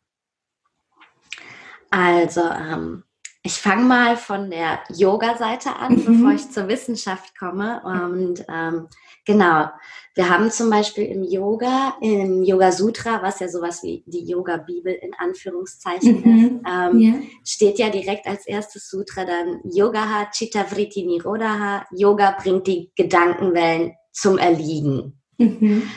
Also, 1.90 2.42
ähm, 2.42 3.02
ich 3.42 3.54
fange 3.54 3.84
mal 3.84 4.16
von 4.16 4.50
der 4.50 4.80
Yoga-Seite 4.90 5.74
an, 5.76 5.94
mhm. 5.94 6.04
bevor 6.04 6.32
ich 6.32 6.50
zur 6.50 6.68
Wissenschaft 6.68 7.38
komme. 7.38 7.80
Und 7.84 8.44
ähm, 8.48 8.88
genau, 9.24 9.70
wir 10.14 10.28
haben 10.28 10.50
zum 10.50 10.68
Beispiel 10.68 11.04
im 11.04 11.24
Yoga, 11.24 11.94
im 12.02 12.42
Yoga 12.42 12.70
Sutra, 12.70 13.22
was 13.22 13.40
ja 13.40 13.48
sowas 13.48 13.82
wie 13.82 14.04
die 14.06 14.26
Yoga-Bibel 14.26 14.92
in 14.92 15.12
Anführungszeichen 15.14 16.20
mhm. 16.20 16.44
ist, 16.44 16.52
ähm, 16.70 17.00
ja. 17.00 17.14
steht 17.44 17.78
ja 17.78 17.88
direkt 17.88 18.26
als 18.26 18.46
erstes 18.46 18.90
Sutra 18.90 19.24
dann 19.24 19.60
Yogaha 19.64 20.30
Chitta 20.30 20.64
Vritti 20.64 21.04
Nirodha. 21.04 21.86
Yoga 21.92 22.36
bringt 22.38 22.66
die 22.66 22.90
Gedankenwellen 22.94 23.94
zum 24.12 24.36
Erliegen. 24.36 25.18
Mhm. 25.38 25.88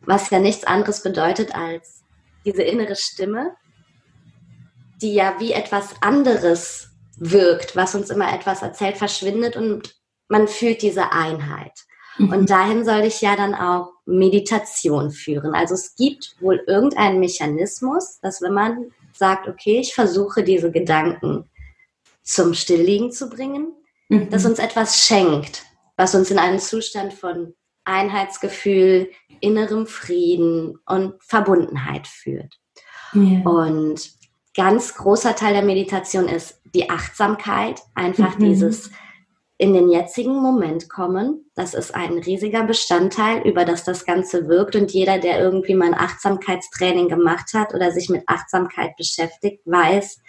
Was 0.00 0.28
ja 0.28 0.40
nichts 0.40 0.64
anderes 0.64 1.02
bedeutet 1.02 1.54
als 1.54 2.02
diese 2.44 2.62
innere 2.62 2.96
Stimme, 2.96 3.54
die 5.02 5.14
ja 5.14 5.36
wie 5.38 5.52
etwas 5.52 5.94
anderes 6.00 6.88
wirkt, 7.16 7.76
was 7.76 7.94
uns 7.94 8.10
immer 8.10 8.32
etwas 8.32 8.62
erzählt, 8.62 8.96
verschwindet 8.96 9.56
und 9.56 9.94
man 10.28 10.48
fühlt 10.48 10.82
diese 10.82 11.12
Einheit. 11.12 11.72
Mhm. 12.18 12.32
Und 12.32 12.50
dahin 12.50 12.84
soll 12.84 13.00
ich 13.00 13.20
ja 13.20 13.36
dann 13.36 13.54
auch 13.54 13.92
Meditation 14.06 15.10
führen. 15.10 15.54
Also 15.54 15.74
es 15.74 15.94
gibt 15.94 16.36
wohl 16.40 16.62
irgendeinen 16.66 17.20
Mechanismus, 17.20 18.18
dass 18.20 18.40
wenn 18.42 18.54
man 18.54 18.90
sagt, 19.12 19.48
okay, 19.48 19.78
ich 19.80 19.94
versuche 19.94 20.42
diese 20.42 20.70
Gedanken 20.70 21.48
zum 22.22 22.54
Stillliegen 22.54 23.12
zu 23.12 23.28
bringen, 23.28 23.72
mhm. 24.08 24.30
dass 24.30 24.44
uns 24.44 24.58
etwas 24.58 25.04
schenkt, 25.04 25.64
was 25.96 26.14
uns 26.14 26.30
in 26.30 26.38
einen 26.38 26.60
Zustand 26.60 27.12
von 27.12 27.54
Einheitsgefühl, 27.84 29.10
innerem 29.40 29.86
Frieden 29.86 30.78
und 30.86 31.14
Verbundenheit 31.22 32.06
führt. 32.06 32.60
Ja. 33.12 33.40
Und 33.40 34.12
ganz 34.54 34.94
großer 34.94 35.34
Teil 35.34 35.54
der 35.54 35.62
Meditation 35.62 36.28
ist 36.28 36.60
die 36.74 36.90
Achtsamkeit, 36.90 37.80
einfach 37.94 38.38
mhm. 38.38 38.44
dieses 38.44 38.90
in 39.58 39.74
den 39.74 39.90
jetzigen 39.90 40.42
Moment 40.42 40.88
kommen. 40.88 41.48
Das 41.54 41.74
ist 41.74 41.94
ein 41.94 42.18
riesiger 42.18 42.64
Bestandteil, 42.64 43.46
über 43.46 43.64
das 43.64 43.84
das 43.84 44.04
Ganze 44.04 44.48
wirkt. 44.48 44.74
Und 44.74 44.90
jeder, 44.90 45.18
der 45.18 45.40
irgendwie 45.40 45.74
mal 45.74 45.86
ein 45.86 45.94
Achtsamkeitstraining 45.94 47.08
gemacht 47.08 47.54
hat 47.54 47.72
oder 47.72 47.92
sich 47.92 48.08
mit 48.08 48.24
Achtsamkeit 48.26 48.96
beschäftigt, 48.96 49.62
weiß, 49.64 50.20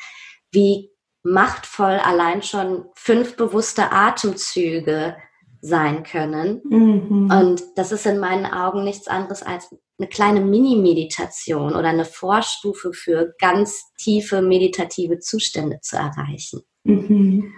wie 0.51 0.91
machtvoll 1.23 1.99
allein 2.03 2.43
schon 2.43 2.85
fünf 2.95 3.35
bewusste 3.35 3.91
Atemzüge 3.91 5.15
sein 5.61 6.03
können. 6.03 6.61
Mhm. 6.69 7.31
Und 7.31 7.63
das 7.75 7.91
ist 7.91 8.05
in 8.05 8.19
meinen 8.19 8.45
Augen 8.45 8.83
nichts 8.83 9.07
anderes 9.07 9.41
als 9.41 9.73
eine 10.03 10.09
kleine 10.09 10.41
Mini-Meditation 10.41 11.75
oder 11.75 11.87
eine 11.87 12.05
Vorstufe 12.05 12.93
für 12.93 13.33
ganz 13.39 13.93
tiefe 13.97 14.41
meditative 14.41 15.19
Zustände 15.19 15.79
zu 15.81 15.95
erreichen. 15.95 16.61
Mhm. 16.83 17.53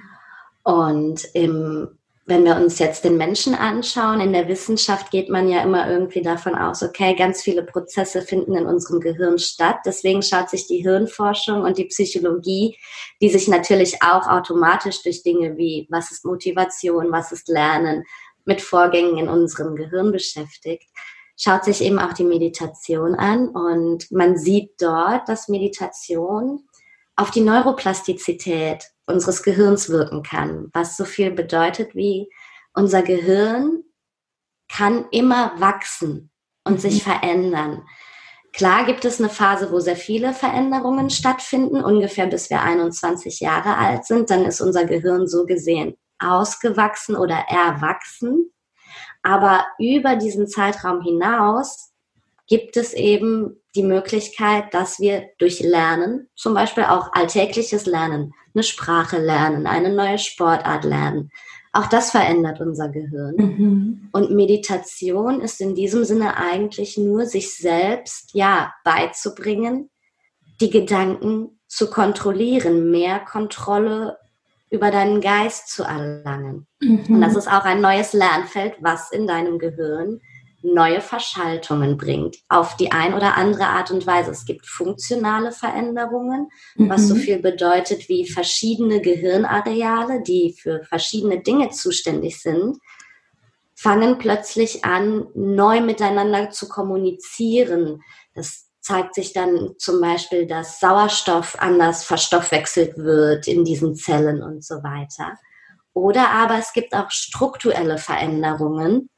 Und 0.63 1.25
im, 1.33 1.97
wenn 2.27 2.45
wir 2.45 2.55
uns 2.55 2.77
jetzt 2.77 3.03
den 3.03 3.17
Menschen 3.17 3.55
anschauen, 3.55 4.19
in 4.19 4.31
der 4.31 4.47
Wissenschaft 4.47 5.09
geht 5.09 5.29
man 5.29 5.47
ja 5.49 5.63
immer 5.63 5.89
irgendwie 5.89 6.21
davon 6.21 6.55
aus, 6.55 6.83
okay, 6.83 7.15
ganz 7.15 7.41
viele 7.41 7.63
Prozesse 7.63 8.21
finden 8.21 8.55
in 8.55 8.67
unserem 8.67 8.99
Gehirn 8.99 9.39
statt. 9.39 9.77
Deswegen 9.85 10.21
schaut 10.21 10.49
sich 10.49 10.67
die 10.67 10.83
Hirnforschung 10.83 11.61
und 11.61 11.79
die 11.79 11.85
Psychologie, 11.85 12.77
die 13.21 13.29
sich 13.29 13.47
natürlich 13.47 14.03
auch 14.03 14.27
automatisch 14.27 15.01
durch 15.01 15.23
Dinge 15.23 15.57
wie, 15.57 15.87
was 15.89 16.11
ist 16.11 16.25
Motivation, 16.25 17.11
was 17.11 17.31
ist 17.31 17.47
Lernen, 17.47 18.03
mit 18.47 18.61
Vorgängen 18.61 19.17
in 19.17 19.29
unserem 19.29 19.75
Gehirn 19.75 20.11
beschäftigt, 20.11 20.87
schaut 21.37 21.65
sich 21.65 21.81
eben 21.81 21.99
auch 21.99 22.13
die 22.13 22.23
Meditation 22.23 23.15
an 23.15 23.49
und 23.49 24.11
man 24.11 24.37
sieht 24.37 24.81
dort, 24.81 25.27
dass 25.27 25.49
Meditation 25.49 26.67
auf 27.15 27.31
die 27.31 27.41
Neuroplastizität 27.41 28.85
unseres 29.05 29.43
Gehirns 29.43 29.89
wirken 29.89 30.23
kann, 30.23 30.69
was 30.73 30.97
so 30.97 31.05
viel 31.05 31.31
bedeutet 31.31 31.95
wie 31.95 32.29
unser 32.73 33.03
Gehirn 33.03 33.83
kann 34.69 35.05
immer 35.11 35.53
wachsen 35.59 36.31
und 36.65 36.73
mhm. 36.73 36.79
sich 36.79 37.03
verändern. 37.03 37.83
Klar 38.53 38.85
gibt 38.85 39.03
es 39.03 39.19
eine 39.19 39.29
Phase, 39.29 39.71
wo 39.71 39.79
sehr 39.79 39.97
viele 39.97 40.33
Veränderungen 40.33 41.09
stattfinden, 41.09 41.83
ungefähr 41.83 42.27
bis 42.27 42.49
wir 42.49 42.61
21 42.61 43.41
Jahre 43.41 43.77
alt 43.77 44.05
sind. 44.05 44.29
Dann 44.29 44.45
ist 44.45 44.61
unser 44.61 44.85
Gehirn 44.85 45.27
so 45.27 45.45
gesehen 45.45 45.97
ausgewachsen 46.19 47.17
oder 47.17 47.45
erwachsen. 47.49 48.51
Aber 49.25 49.65
über 49.79 50.15
diesen 50.17 50.47
Zeitraum 50.47 51.01
hinaus 51.01 51.91
gibt 52.47 52.77
es 52.77 52.93
eben 52.93 53.59
die 53.73 53.81
Möglichkeit, 53.81 54.71
dass 54.71 54.99
wir 54.99 55.29
durch 55.39 55.61
Lernen, 55.61 56.29
zum 56.35 56.53
Beispiel 56.53 56.83
auch 56.83 57.11
alltägliches 57.11 57.87
Lernen, 57.87 58.35
eine 58.53 58.61
Sprache 58.61 59.17
lernen, 59.17 59.65
eine 59.65 59.91
neue 59.91 60.19
Sportart 60.19 60.83
lernen, 60.83 61.31
auch 61.73 61.87
das 61.87 62.11
verändert 62.11 62.61
unser 62.61 62.87
Gehirn. 62.89 63.35
Mhm. 63.35 64.09
Und 64.13 64.29
Meditation 64.29 65.41
ist 65.41 65.59
in 65.59 65.73
diesem 65.73 66.05
Sinne 66.05 66.37
eigentlich 66.37 66.95
nur 66.95 67.25
sich 67.25 67.57
selbst, 67.57 68.29
ja, 68.33 68.73
beizubringen, 68.83 69.89
die 70.61 70.69
Gedanken 70.69 71.59
zu 71.67 71.89
kontrollieren, 71.89 72.91
mehr 72.91 73.19
Kontrolle 73.19 74.17
über 74.75 74.91
deinen 74.91 75.21
Geist 75.21 75.69
zu 75.69 75.83
erlangen. 75.83 76.67
Mhm. 76.79 77.05
Und 77.09 77.21
das 77.21 77.35
ist 77.35 77.47
auch 77.47 77.63
ein 77.63 77.81
neues 77.81 78.13
Lernfeld, 78.13 78.75
was 78.81 79.11
in 79.11 79.25
deinem 79.25 79.57
Gehirn 79.57 80.21
neue 80.61 80.99
Verschaltungen 80.99 81.95
bringt, 81.97 82.37
auf 82.49 82.75
die 82.75 82.91
ein 82.91 83.13
oder 83.13 83.37
andere 83.37 83.67
Art 83.67 83.91
und 83.91 84.07
Weise. 84.07 84.31
Es 84.31 84.45
gibt 84.45 84.65
funktionale 84.65 85.51
Veränderungen, 85.51 86.49
mhm. 86.75 86.89
was 86.89 87.07
so 87.07 87.15
mhm. 87.15 87.19
viel 87.19 87.39
bedeutet 87.39 88.09
wie 88.09 88.27
verschiedene 88.27 88.99
Gehirnareale, 88.99 90.23
die 90.23 90.55
für 90.59 90.83
verschiedene 90.83 91.41
Dinge 91.41 91.69
zuständig 91.69 92.41
sind, 92.41 92.77
fangen 93.75 94.17
plötzlich 94.17 94.83
an, 94.83 95.27
neu 95.35 95.81
miteinander 95.81 96.49
zu 96.49 96.67
kommunizieren. 96.67 98.01
Das 98.33 98.67
zeigt 98.85 99.15
sich 99.15 99.33
dann 99.33 99.73
zum 99.79 99.99
Beispiel, 99.99 100.45
dass 100.45 100.79
Sauerstoff 100.79 101.55
anders 101.57 102.03
verstoffwechselt 102.03 102.97
wird 102.97 103.47
in 103.47 103.65
diesen 103.65 103.95
Zellen 103.95 104.43
und 104.43 104.63
so 104.63 104.75
weiter. 104.75 105.39
Oder 105.93 106.29
aber 106.29 106.59
es 106.59 106.71
gibt 106.71 106.93
auch 106.93 107.09
strukturelle 107.09 107.97
Veränderungen. 107.97 109.09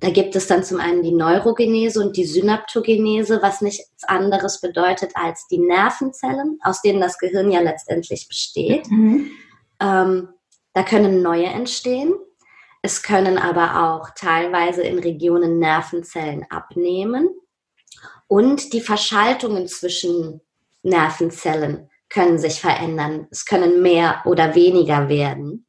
Da 0.00 0.08
gibt 0.08 0.34
es 0.36 0.46
dann 0.46 0.64
zum 0.64 0.80
einen 0.80 1.02
die 1.02 1.12
Neurogenese 1.12 2.00
und 2.00 2.16
die 2.16 2.24
Synaptogenese, 2.24 3.42
was 3.42 3.60
nichts 3.60 4.04
anderes 4.04 4.62
bedeutet 4.62 5.12
als 5.16 5.46
die 5.48 5.58
Nervenzellen, 5.58 6.58
aus 6.62 6.80
denen 6.80 7.02
das 7.02 7.18
Gehirn 7.18 7.50
ja 7.50 7.60
letztendlich 7.60 8.26
besteht. 8.26 8.90
Mhm. 8.90 9.30
Ähm, 9.80 10.28
da 10.72 10.82
können 10.82 11.20
neue 11.20 11.46
entstehen. 11.46 12.14
Es 12.80 13.02
können 13.02 13.36
aber 13.36 13.92
auch 13.92 14.10
teilweise 14.14 14.80
in 14.80 14.98
Regionen 14.98 15.58
Nervenzellen 15.58 16.46
abnehmen. 16.48 17.28
Und 18.28 18.72
die 18.72 18.80
Verschaltungen 18.80 19.66
zwischen 19.66 20.40
Nervenzellen 20.82 21.90
können 22.08 22.38
sich 22.38 22.60
verändern. 22.60 23.26
Es 23.30 23.44
können 23.44 23.82
mehr 23.82 24.22
oder 24.24 24.54
weniger 24.54 25.08
werden. 25.08 25.66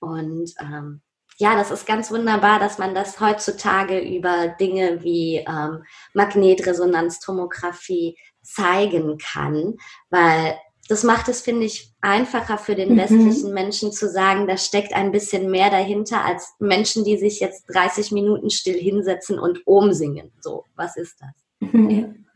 Und 0.00 0.52
ähm, 0.60 1.02
ja, 1.38 1.56
das 1.56 1.70
ist 1.70 1.86
ganz 1.86 2.10
wunderbar, 2.10 2.58
dass 2.58 2.78
man 2.78 2.94
das 2.94 3.20
heutzutage 3.20 4.00
über 4.00 4.48
Dinge 4.48 5.02
wie 5.02 5.44
ähm, 5.46 5.84
Magnetresonanztomographie 6.14 8.18
zeigen 8.42 9.18
kann, 9.18 9.76
weil 10.10 10.58
das 10.88 11.04
macht 11.04 11.28
es, 11.28 11.40
finde 11.40 11.66
ich, 11.66 11.92
einfacher 12.00 12.58
für 12.58 12.74
den 12.74 12.94
mhm. 12.94 12.98
westlichen 12.98 13.54
Menschen 13.54 13.92
zu 13.92 14.10
sagen, 14.10 14.46
da 14.46 14.56
steckt 14.56 14.92
ein 14.92 15.12
bisschen 15.12 15.50
mehr 15.50 15.70
dahinter 15.70 16.24
als 16.24 16.54
Menschen, 16.58 17.04
die 17.04 17.16
sich 17.16 17.40
jetzt 17.40 17.64
30 17.72 18.12
Minuten 18.12 18.50
still 18.50 18.78
hinsetzen 18.78 19.38
und 19.38 19.62
Ohm 19.66 19.92
singen. 19.92 20.32
So, 20.40 20.64
was 20.74 20.96
ist 20.96 21.20
das? 21.20 21.30
Mhm. 21.62 22.26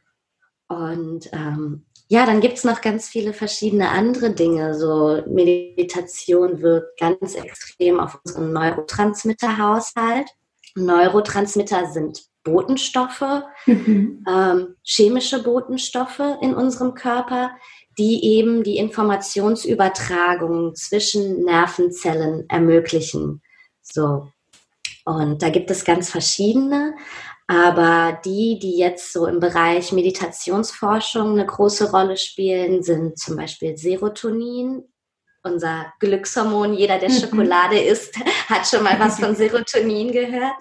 Und 0.68 1.30
ähm, 1.32 1.84
ja, 2.08 2.26
dann 2.26 2.40
gibt 2.40 2.58
es 2.58 2.64
noch 2.64 2.80
ganz 2.80 3.08
viele 3.08 3.32
verschiedene 3.32 3.88
andere 3.88 4.32
Dinge. 4.32 4.74
So 4.74 5.22
Meditation 5.26 6.60
wirkt 6.62 6.98
ganz 7.00 7.34
extrem 7.34 7.98
auf 7.98 8.20
unseren 8.24 8.52
Neurotransmitterhaushalt. 8.52 10.28
Neurotransmitter 10.76 11.86
sind 11.86 12.22
Botenstoffe, 12.44 13.42
mhm. 13.66 14.24
ähm, 14.28 14.76
chemische 14.84 15.42
Botenstoffe 15.42 16.22
in 16.40 16.54
unserem 16.54 16.94
Körper, 16.94 17.50
die 17.98 18.24
eben 18.24 18.62
die 18.62 18.76
Informationsübertragung 18.76 20.74
zwischen 20.74 21.42
Nervenzellen 21.44 22.44
ermöglichen. 22.48 23.42
So. 23.82 24.28
Und 25.04 25.42
da 25.42 25.50
gibt 25.50 25.70
es 25.70 25.84
ganz 25.84 26.10
verschiedene. 26.10 26.94
Aber 27.48 28.20
die, 28.24 28.58
die 28.58 28.76
jetzt 28.76 29.12
so 29.12 29.26
im 29.26 29.38
Bereich 29.38 29.92
Meditationsforschung 29.92 31.32
eine 31.32 31.46
große 31.46 31.92
Rolle 31.92 32.16
spielen, 32.16 32.82
sind 32.82 33.18
zum 33.18 33.36
Beispiel 33.36 33.76
Serotonin, 33.76 34.82
unser 35.44 35.92
Glückshormon. 36.00 36.74
Jeder, 36.74 36.98
der 36.98 37.10
mhm. 37.10 37.14
Schokolade 37.14 37.78
isst, 37.78 38.16
hat 38.48 38.66
schon 38.66 38.82
mal 38.82 38.98
was 38.98 39.20
von 39.20 39.36
Serotonin 39.36 40.10
gehört. 40.10 40.56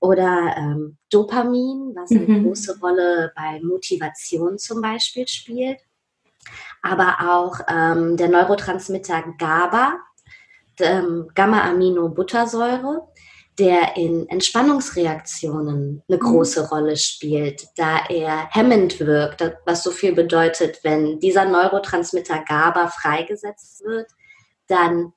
Oder 0.00 0.54
ähm, 0.56 0.96
Dopamin, 1.10 1.92
was 1.94 2.10
eine 2.10 2.20
mhm. 2.20 2.44
große 2.44 2.78
Rolle 2.80 3.32
bei 3.36 3.60
Motivation 3.62 4.58
zum 4.58 4.80
Beispiel 4.80 5.28
spielt. 5.28 5.78
Aber 6.82 7.16
auch 7.20 7.60
ähm, 7.68 8.16
der 8.16 8.28
Neurotransmitter 8.28 9.24
GABA, 9.38 9.98
ähm, 10.80 11.28
Gamma-Aminobuttersäure, 11.34 13.08
der 13.58 13.96
in 13.96 14.28
Entspannungsreaktionen 14.28 16.02
eine 16.08 16.16
mhm. 16.16 16.20
große 16.20 16.68
Rolle 16.68 16.96
spielt, 16.96 17.66
da 17.76 18.06
er 18.08 18.48
hemmend 18.50 19.00
wirkt, 19.00 19.42
was 19.66 19.82
so 19.82 19.90
viel 19.90 20.12
bedeutet, 20.12 20.80
wenn 20.84 21.18
dieser 21.18 21.44
Neurotransmitter 21.44 22.44
GABA 22.46 22.88
freigesetzt 22.88 23.84
wird, 23.84 24.08
dann 24.68 25.12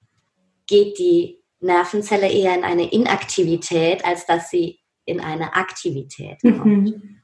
geht 0.68 0.98
die 0.98 1.40
Nervenzelle 1.60 2.30
eher 2.30 2.56
in 2.56 2.64
eine 2.64 2.92
Inaktivität, 2.92 4.04
als 4.04 4.26
dass 4.26 4.50
sie 4.50 4.80
in 5.06 5.20
eine 5.20 5.54
Aktivität 5.56 6.40
kommt. 6.42 6.66
Mhm. 6.66 7.18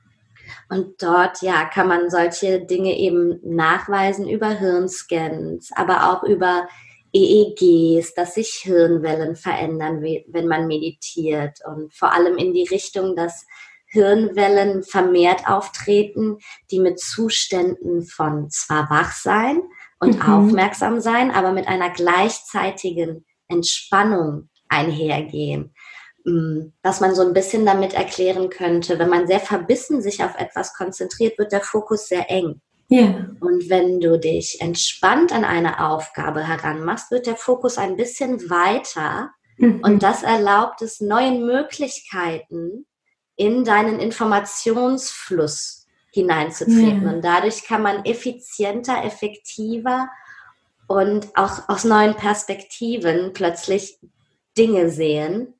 Und 0.69 1.01
dort, 1.01 1.41
ja, 1.41 1.65
kann 1.65 1.87
man 1.87 2.09
solche 2.09 2.61
Dinge 2.61 2.97
eben 2.97 3.39
nachweisen 3.43 4.27
über 4.27 4.49
Hirnscans, 4.49 5.71
aber 5.75 6.11
auch 6.11 6.23
über 6.23 6.67
EEGs, 7.17 8.13
dass 8.13 8.35
sich 8.35 8.49
Hirnwellen 8.63 9.35
verändern, 9.35 10.01
wenn 10.01 10.47
man 10.47 10.67
meditiert 10.67 11.59
und 11.65 11.93
vor 11.93 12.13
allem 12.13 12.37
in 12.37 12.53
die 12.53 12.67
Richtung, 12.67 13.15
dass 13.15 13.45
Hirnwellen 13.87 14.83
vermehrt 14.83 15.47
auftreten, 15.47 16.37
die 16.71 16.79
mit 16.79 16.99
Zuständen 16.99 18.03
von 18.03 18.49
zwar 18.49 18.89
Wachsein 18.89 19.61
und 19.99 20.19
mhm. 20.19 20.21
aufmerksam 20.29 20.99
sein, 20.99 21.31
aber 21.31 21.53
mit 21.53 21.67
einer 21.67 21.89
gleichzeitigen 21.89 23.25
Entspannung 23.47 24.49
einhergehen. 24.67 25.73
Mm, 26.25 26.73
dass 26.81 26.99
man 26.99 27.15
so 27.15 27.21
ein 27.21 27.33
bisschen 27.33 27.65
damit 27.65 27.93
erklären 27.93 28.49
könnte, 28.49 28.99
wenn 28.99 29.09
man 29.09 29.27
sehr 29.27 29.39
verbissen 29.39 30.01
sich 30.01 30.23
auf 30.23 30.35
etwas 30.37 30.73
konzentriert, 30.73 31.37
wird 31.37 31.53
der 31.53 31.61
Fokus 31.61 32.09
sehr 32.09 32.29
eng. 32.29 32.61
Yeah. 32.89 33.27
Und 33.41 33.69
wenn 33.69 33.99
du 33.99 34.17
dich 34.17 34.61
entspannt 34.61 35.33
an 35.33 35.43
eine 35.43 35.85
Aufgabe 35.85 36.47
heranmachst, 36.47 37.11
wird 37.11 37.27
der 37.27 37.35
Fokus 37.35 37.77
ein 37.77 37.97
bisschen 37.97 38.49
weiter 38.49 39.31
mhm. 39.57 39.81
und 39.83 40.03
das 40.03 40.23
erlaubt 40.23 40.81
es 40.81 41.01
neuen 41.01 41.45
Möglichkeiten 41.45 42.85
in 43.35 43.65
deinen 43.65 43.99
Informationsfluss 43.99 45.85
hineinzutreten. 46.11 47.03
Yeah. 47.03 47.13
Und 47.13 47.21
dadurch 47.25 47.65
kann 47.65 47.81
man 47.81 48.05
effizienter, 48.05 49.03
effektiver 49.03 50.09
und 50.87 51.27
auch 51.35 51.67
aus 51.67 51.83
neuen 51.83 52.15
Perspektiven 52.15 53.33
plötzlich 53.33 53.99
Dinge 54.57 54.89
sehen, 54.89 55.53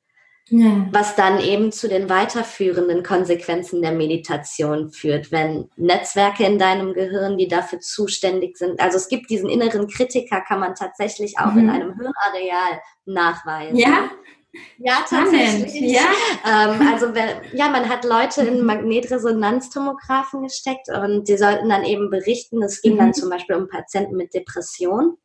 ja. 0.50 0.86
Was 0.92 1.14
dann 1.14 1.40
eben 1.40 1.72
zu 1.72 1.88
den 1.88 2.08
weiterführenden 2.08 3.02
Konsequenzen 3.02 3.82
der 3.82 3.92
Meditation 3.92 4.90
führt, 4.90 5.30
wenn 5.30 5.68
Netzwerke 5.76 6.44
in 6.44 6.58
deinem 6.58 6.94
Gehirn, 6.94 7.36
die 7.36 7.48
dafür 7.48 7.80
zuständig 7.80 8.56
sind, 8.56 8.80
also 8.80 8.96
es 8.96 9.08
gibt 9.08 9.28
diesen 9.30 9.50
inneren 9.50 9.88
Kritiker, 9.88 10.40
kann 10.40 10.60
man 10.60 10.74
tatsächlich 10.74 11.38
auch 11.38 11.52
mhm. 11.52 11.58
in 11.58 11.70
einem 11.70 11.94
Hirnareal 11.94 12.80
nachweisen. 13.04 13.76
Ja. 13.76 14.10
Ja, 14.78 15.04
tatsächlich. 15.08 15.92
Ja. 15.92 16.00
Ähm, 16.44 16.88
also 16.88 17.12
ja, 17.52 17.68
man 17.68 17.88
hat 17.88 18.04
Leute 18.04 18.42
in 18.42 18.64
Magnetresonanztomographen 18.64 20.42
gesteckt 20.42 20.88
und 20.88 21.28
die 21.28 21.36
sollten 21.36 21.68
dann 21.68 21.84
eben 21.84 22.08
berichten. 22.10 22.62
Es 22.62 22.80
ging 22.80 22.94
mhm. 22.94 22.98
dann 22.98 23.14
zum 23.14 23.28
Beispiel 23.28 23.56
um 23.56 23.68
Patienten 23.68 24.16
mit 24.16 24.32
Depression. 24.32 25.18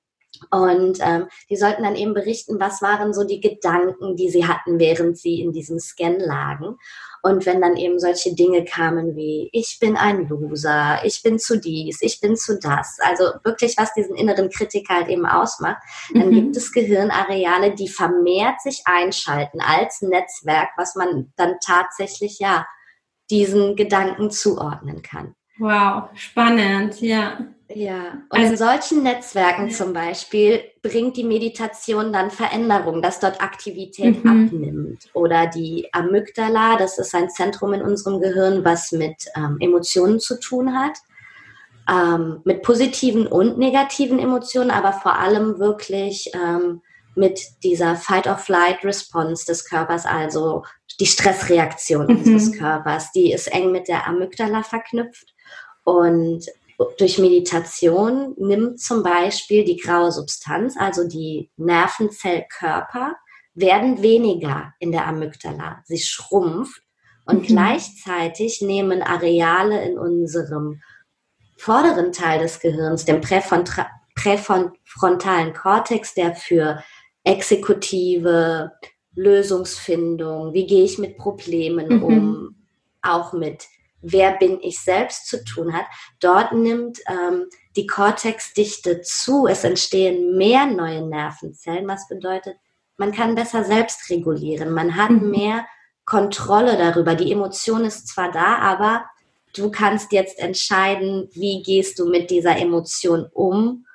Und 0.51 0.99
ähm, 1.01 1.27
die 1.49 1.57
sollten 1.57 1.83
dann 1.83 1.95
eben 1.95 2.13
berichten, 2.13 2.59
was 2.59 2.81
waren 2.81 3.13
so 3.13 3.23
die 3.23 3.41
Gedanken, 3.41 4.15
die 4.15 4.29
sie 4.29 4.47
hatten, 4.47 4.79
während 4.79 5.17
sie 5.17 5.41
in 5.41 5.51
diesem 5.51 5.79
Scan 5.79 6.17
lagen. 6.19 6.77
Und 7.21 7.45
wenn 7.45 7.61
dann 7.61 7.77
eben 7.77 7.99
solche 7.99 8.35
Dinge 8.35 8.65
kamen 8.65 9.15
wie, 9.15 9.49
ich 9.53 9.77
bin 9.79 9.95
ein 9.95 10.27
Loser, 10.27 10.99
ich 11.05 11.23
bin 11.23 11.39
zu 11.39 11.57
dies, 11.57 12.01
ich 12.01 12.19
bin 12.19 12.35
zu 12.35 12.59
das, 12.59 12.97
also 12.99 13.23
wirklich, 13.45 13.75
was 13.77 13.93
diesen 13.93 14.15
inneren 14.15 14.49
Kritiker 14.49 14.95
halt 14.95 15.07
eben 15.07 15.25
ausmacht, 15.25 15.81
dann 16.13 16.27
mhm. 16.27 16.35
gibt 16.35 16.57
es 16.57 16.73
Gehirnareale, 16.73 17.75
die 17.75 17.87
vermehrt 17.87 18.59
sich 18.61 18.81
einschalten 18.85 19.61
als 19.61 20.01
Netzwerk, 20.01 20.71
was 20.75 20.95
man 20.95 21.31
dann 21.37 21.55
tatsächlich, 21.65 22.39
ja, 22.39 22.65
diesen 23.29 23.77
Gedanken 23.77 24.29
zuordnen 24.29 25.01
kann. 25.01 25.33
Wow, 25.59 26.09
spannend, 26.15 26.99
ja. 26.99 27.37
Ja, 27.75 28.21
und 28.29 28.39
also, 28.39 28.51
in 28.51 28.57
solchen 28.57 29.03
Netzwerken 29.03 29.69
zum 29.71 29.93
Beispiel 29.93 30.61
bringt 30.81 31.17
die 31.17 31.23
Meditation 31.23 32.13
dann 32.13 32.31
Veränderung, 32.31 33.01
dass 33.01 33.19
dort 33.19 33.41
Aktivität 33.41 34.23
mhm. 34.23 34.29
abnimmt. 34.29 35.09
Oder 35.13 35.47
die 35.47 35.87
Amygdala, 35.91 36.77
das 36.77 36.99
ist 36.99 37.15
ein 37.15 37.29
Zentrum 37.29 37.73
in 37.73 37.81
unserem 37.81 38.21
Gehirn, 38.21 38.63
was 38.63 38.91
mit 38.91 39.25
ähm, 39.35 39.57
Emotionen 39.59 40.19
zu 40.19 40.39
tun 40.39 40.77
hat. 40.77 40.97
Ähm, 41.89 42.39
mit 42.45 42.63
positiven 42.63 43.27
und 43.27 43.57
negativen 43.57 44.17
Emotionen, 44.17 44.71
aber 44.71 44.93
vor 44.93 45.19
allem 45.19 45.59
wirklich 45.59 46.31
ähm, 46.33 46.81
mit 47.15 47.41
dieser 47.63 47.97
Fight-of-Flight-Response 47.97 49.45
des 49.45 49.65
Körpers, 49.65 50.05
also 50.05 50.63
die 50.99 51.05
Stressreaktion 51.05 52.07
mhm. 52.07 52.17
unseres 52.17 52.57
Körpers, 52.57 53.11
die 53.11 53.33
ist 53.33 53.47
eng 53.47 53.71
mit 53.71 53.87
der 53.87 54.07
Amygdala 54.07 54.63
verknüpft. 54.63 55.33
Und 55.83 56.45
durch 56.97 57.19
Meditation 57.19 58.33
nimmt 58.37 58.79
zum 58.79 59.03
Beispiel 59.03 59.63
die 59.63 59.77
graue 59.77 60.11
Substanz, 60.11 60.75
also 60.77 61.07
die 61.07 61.51
Nervenzellkörper, 61.57 63.15
werden 63.55 64.01
weniger 64.01 64.73
in 64.79 64.91
der 64.91 65.07
Amygdala. 65.07 65.83
Sie 65.85 65.99
schrumpft 65.99 66.81
und 67.25 67.41
mhm. 67.41 67.47
gleichzeitig 67.47 68.61
nehmen 68.61 69.01
Areale 69.01 69.83
in 69.85 69.97
unserem 69.97 70.81
vorderen 71.57 72.11
Teil 72.11 72.39
des 72.39 72.59
Gehirns, 72.59 73.05
dem 73.05 73.21
präfrontalen 73.21 75.53
Kortex, 75.53 76.13
der 76.13 76.35
für 76.35 76.83
exekutive 77.23 78.73
Lösungsfindung, 79.15 80.53
wie 80.53 80.65
gehe 80.65 80.83
ich 80.83 80.97
mit 80.97 81.17
Problemen 81.17 81.97
mhm. 81.97 82.03
um, 82.03 82.55
auch 83.01 83.33
mit 83.33 83.67
wer 84.03 84.33
bin 84.33 84.59
ich 84.61 84.79
selbst 84.79 85.27
zu 85.27 85.43
tun 85.43 85.73
hat, 85.73 85.85
dort 86.19 86.51
nimmt 86.53 86.99
ähm, 87.07 87.45
die 87.75 87.87
Cortexdichte 87.87 89.01
zu. 89.01 89.47
Es 89.47 89.63
entstehen 89.63 90.37
mehr 90.37 90.65
neue 90.67 91.01
Nervenzellen, 91.01 91.87
was 91.87 92.07
bedeutet, 92.07 92.57
man 92.97 93.11
kann 93.11 93.33
besser 93.33 93.63
selbst 93.63 94.09
regulieren. 94.09 94.71
Man 94.71 94.95
hat 94.95 95.09
mhm. 95.09 95.31
mehr 95.31 95.65
Kontrolle 96.05 96.77
darüber. 96.77 97.15
Die 97.15 97.31
Emotion 97.31 97.85
ist 97.85 98.07
zwar 98.07 98.31
da, 98.31 98.57
aber 98.57 99.05
du 99.55 99.71
kannst 99.71 100.11
jetzt 100.11 100.37
entscheiden, 100.37 101.29
wie 101.33 101.63
gehst 101.63 101.97
du 101.97 102.07
mit 102.07 102.29
dieser 102.29 102.57
Emotion 102.57 103.27
um 103.33 103.85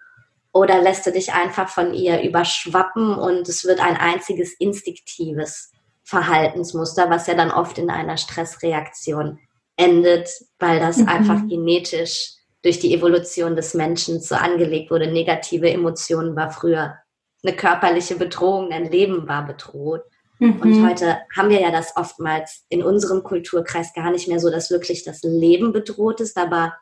oder 0.53 0.81
lässt 0.81 1.07
du 1.07 1.13
dich 1.13 1.33
einfach 1.35 1.69
von 1.69 1.93
ihr 1.95 2.23
überschwappen 2.23 3.15
und 3.15 3.49
es 3.49 3.65
wird 3.65 3.81
ein 3.81 3.97
einziges 3.97 4.55
instinktives 4.55 5.73
Verhaltensmuster, 6.03 7.11
was 7.11 7.27
ja 7.27 7.35
dann 7.35 7.51
oft 7.51 7.77
in 7.77 7.91
einer 7.91 8.17
Stressreaktion 8.17 9.39
endet, 9.79 10.29
weil 10.59 10.81
das 10.81 10.99
mhm. 10.99 11.09
einfach 11.09 11.49
genetisch 11.49 12.35
durch 12.63 12.81
die 12.81 12.93
Evolution 12.93 13.57
des 13.57 13.73
Menschen 13.73 14.21
so 14.21 14.35
angelegt 14.35 14.91
wurde. 14.91 15.11
Negative 15.11 15.71
Emotionen 15.71 16.37
war 16.37 16.51
früher 16.51 16.97
eine 17.43 17.57
körperliche 17.57 18.17
Bedrohung, 18.17 18.73
ein 18.73 18.91
Leben 18.91 19.29
war 19.29 19.47
bedroht. 19.47 20.03
Mhm. 20.41 20.61
Und 20.61 20.87
heute 20.87 21.19
haben 21.35 21.49
wir 21.49 21.61
ja 21.61 21.71
das 21.71 21.97
oftmals 21.97 22.65
in 22.69 22.83
unserem 22.83 23.23
Kulturkreis 23.23 23.95
gar 23.95 24.11
nicht 24.11 24.29
mehr 24.29 24.41
so, 24.41 24.51
dass 24.51 24.71
wirklich 24.71 25.05
das 25.05 25.23
Leben 25.23 25.73
bedroht 25.73 26.21
ist, 26.21 26.37
aber 26.37 26.75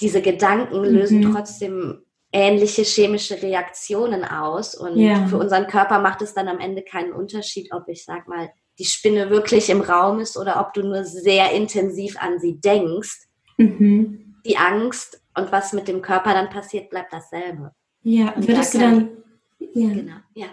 diese 0.00 0.22
Gedanken 0.22 0.84
lösen 0.84 1.20
mhm. 1.20 1.32
trotzdem 1.32 2.02
ähnliche 2.32 2.82
chemische 2.82 3.42
Reaktionen 3.42 4.24
aus. 4.24 4.74
Und 4.74 4.96
ja. 4.96 5.26
für 5.26 5.38
unseren 5.38 5.66
Körper 5.66 6.00
macht 6.00 6.22
es 6.22 6.34
dann 6.34 6.48
am 6.48 6.58
Ende 6.58 6.82
keinen 6.82 7.12
Unterschied, 7.12 7.72
ob 7.72 7.88
ich 7.88 8.04
sag 8.04 8.28
mal, 8.28 8.50
die 8.78 8.84
Spinne 8.84 9.30
wirklich 9.30 9.70
im 9.70 9.80
Raum 9.80 10.20
ist 10.20 10.36
oder 10.36 10.60
ob 10.60 10.74
du 10.74 10.82
nur 10.82 11.04
sehr 11.04 11.52
intensiv 11.52 12.16
an 12.20 12.38
sie 12.38 12.60
denkst. 12.60 13.26
Mhm. 13.56 14.36
Die 14.44 14.56
Angst 14.56 15.22
und 15.34 15.50
was 15.52 15.72
mit 15.72 15.88
dem 15.88 16.02
Körper 16.02 16.32
dann 16.32 16.50
passiert, 16.50 16.90
bleibt 16.90 17.12
dasselbe. 17.12 17.72
Ja, 18.02 18.32
und 18.32 18.46
würdest 18.46 18.74
da 18.74 18.78
du 18.78 18.84
dann. 18.84 19.08
Ja. 19.58 19.88
Genau, 19.88 20.16
ja. 20.34 20.46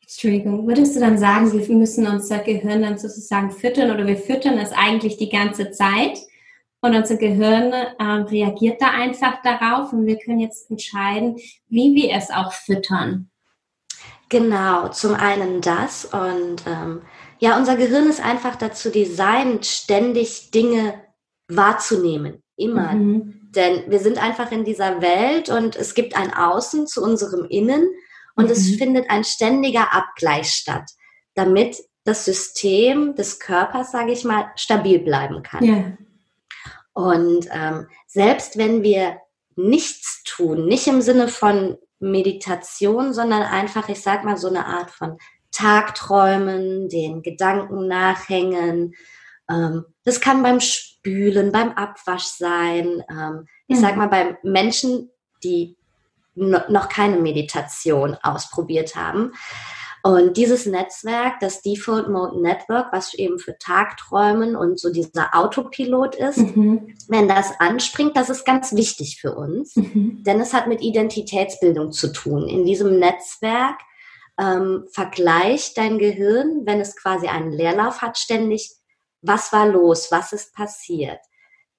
Entschuldigung, 0.00 0.66
würdest 0.66 0.94
du 0.94 1.00
dann 1.00 1.18
sagen, 1.18 1.52
wir 1.52 1.74
müssen 1.74 2.06
unser 2.06 2.38
Gehirn 2.38 2.82
dann 2.82 2.98
sozusagen 2.98 3.50
füttern 3.50 3.90
oder 3.90 4.06
wir 4.06 4.16
füttern 4.16 4.58
es 4.58 4.70
eigentlich 4.72 5.16
die 5.16 5.30
ganze 5.30 5.70
Zeit 5.70 6.18
und 6.82 6.94
unser 6.94 7.16
Gehirn 7.16 7.72
ähm, 7.98 8.22
reagiert 8.24 8.82
da 8.82 8.90
einfach 8.90 9.40
darauf 9.42 9.92
und 9.92 10.06
wir 10.06 10.18
können 10.18 10.40
jetzt 10.40 10.70
entscheiden, 10.70 11.36
wie 11.68 11.94
wir 11.94 12.12
es 12.12 12.30
auch 12.30 12.52
füttern. 12.52 13.30
Genau, 14.28 14.88
zum 14.88 15.14
einen 15.14 15.60
das 15.60 16.04
und 16.06 16.64
ähm, 16.66 17.02
ja, 17.42 17.58
unser 17.58 17.74
Gehirn 17.76 18.08
ist 18.08 18.24
einfach 18.24 18.54
dazu 18.54 18.88
designt, 18.88 19.66
ständig 19.66 20.52
Dinge 20.52 21.02
wahrzunehmen, 21.48 22.40
immer. 22.54 22.92
Mhm. 22.92 23.50
Denn 23.50 23.90
wir 23.90 23.98
sind 23.98 24.22
einfach 24.22 24.52
in 24.52 24.64
dieser 24.64 25.02
Welt 25.02 25.48
und 25.48 25.74
es 25.74 25.94
gibt 25.94 26.16
ein 26.16 26.32
Außen 26.32 26.86
zu 26.86 27.02
unserem 27.02 27.44
Innen 27.46 27.90
und 28.36 28.44
mhm. 28.44 28.50
es 28.52 28.76
findet 28.76 29.10
ein 29.10 29.24
ständiger 29.24 29.92
Abgleich 29.92 30.50
statt, 30.50 30.88
damit 31.34 31.78
das 32.04 32.24
System 32.24 33.16
des 33.16 33.40
Körpers, 33.40 33.90
sage 33.90 34.12
ich 34.12 34.22
mal, 34.22 34.52
stabil 34.54 35.00
bleiben 35.00 35.42
kann. 35.42 35.64
Ja. 35.64 35.98
Und 36.92 37.48
ähm, 37.52 37.88
selbst 38.06 38.56
wenn 38.56 38.84
wir 38.84 39.16
nichts 39.56 40.22
tun, 40.24 40.66
nicht 40.66 40.86
im 40.86 41.02
Sinne 41.02 41.26
von 41.26 41.76
Meditation, 41.98 43.12
sondern 43.12 43.42
einfach, 43.42 43.88
ich 43.88 44.00
sag 44.00 44.22
mal, 44.22 44.36
so 44.36 44.46
eine 44.46 44.64
Art 44.66 44.92
von 44.92 45.18
Tagträumen, 45.52 46.88
den 46.88 47.22
Gedanken 47.22 47.86
nachhängen. 47.86 48.94
Ähm, 49.48 49.84
das 50.04 50.20
kann 50.20 50.42
beim 50.42 50.60
Spülen, 50.60 51.52
beim 51.52 51.70
Abwasch 51.72 52.24
sein. 52.24 53.04
Ähm, 53.08 53.46
ich 53.68 53.78
sag 53.78 53.92
mhm. 53.92 53.98
mal, 53.98 54.08
bei 54.08 54.38
Menschen, 54.42 55.10
die 55.44 55.76
noch 56.34 56.88
keine 56.88 57.18
Meditation 57.18 58.16
ausprobiert 58.22 58.96
haben. 58.96 59.32
Und 60.04 60.36
dieses 60.36 60.66
Netzwerk, 60.66 61.38
das 61.40 61.62
Default 61.62 62.08
Mode 62.08 62.40
Network, 62.42 62.92
was 62.92 63.14
eben 63.14 63.38
für 63.38 63.56
Tagträumen 63.58 64.56
und 64.56 64.80
so 64.80 64.90
dieser 64.90 65.32
Autopilot 65.32 66.16
ist, 66.16 66.38
mhm. 66.38 66.94
wenn 67.06 67.28
das 67.28 67.52
anspringt, 67.60 68.16
das 68.16 68.28
ist 68.28 68.44
ganz 68.44 68.74
wichtig 68.74 69.20
für 69.20 69.36
uns, 69.36 69.76
mhm. 69.76 70.24
denn 70.24 70.40
es 70.40 70.52
hat 70.54 70.66
mit 70.66 70.82
Identitätsbildung 70.82 71.92
zu 71.92 72.12
tun. 72.12 72.48
In 72.48 72.64
diesem 72.64 72.98
Netzwerk 72.98 73.78
ähm, 74.40 74.86
vergleicht 74.92 75.76
dein 75.76 75.98
Gehirn, 75.98 76.62
wenn 76.64 76.80
es 76.80 76.96
quasi 76.96 77.26
einen 77.28 77.52
Leerlauf 77.52 78.02
hat, 78.02 78.18
ständig, 78.18 78.70
was 79.20 79.52
war 79.52 79.66
los, 79.66 80.10
was 80.10 80.32
ist 80.32 80.54
passiert. 80.54 81.20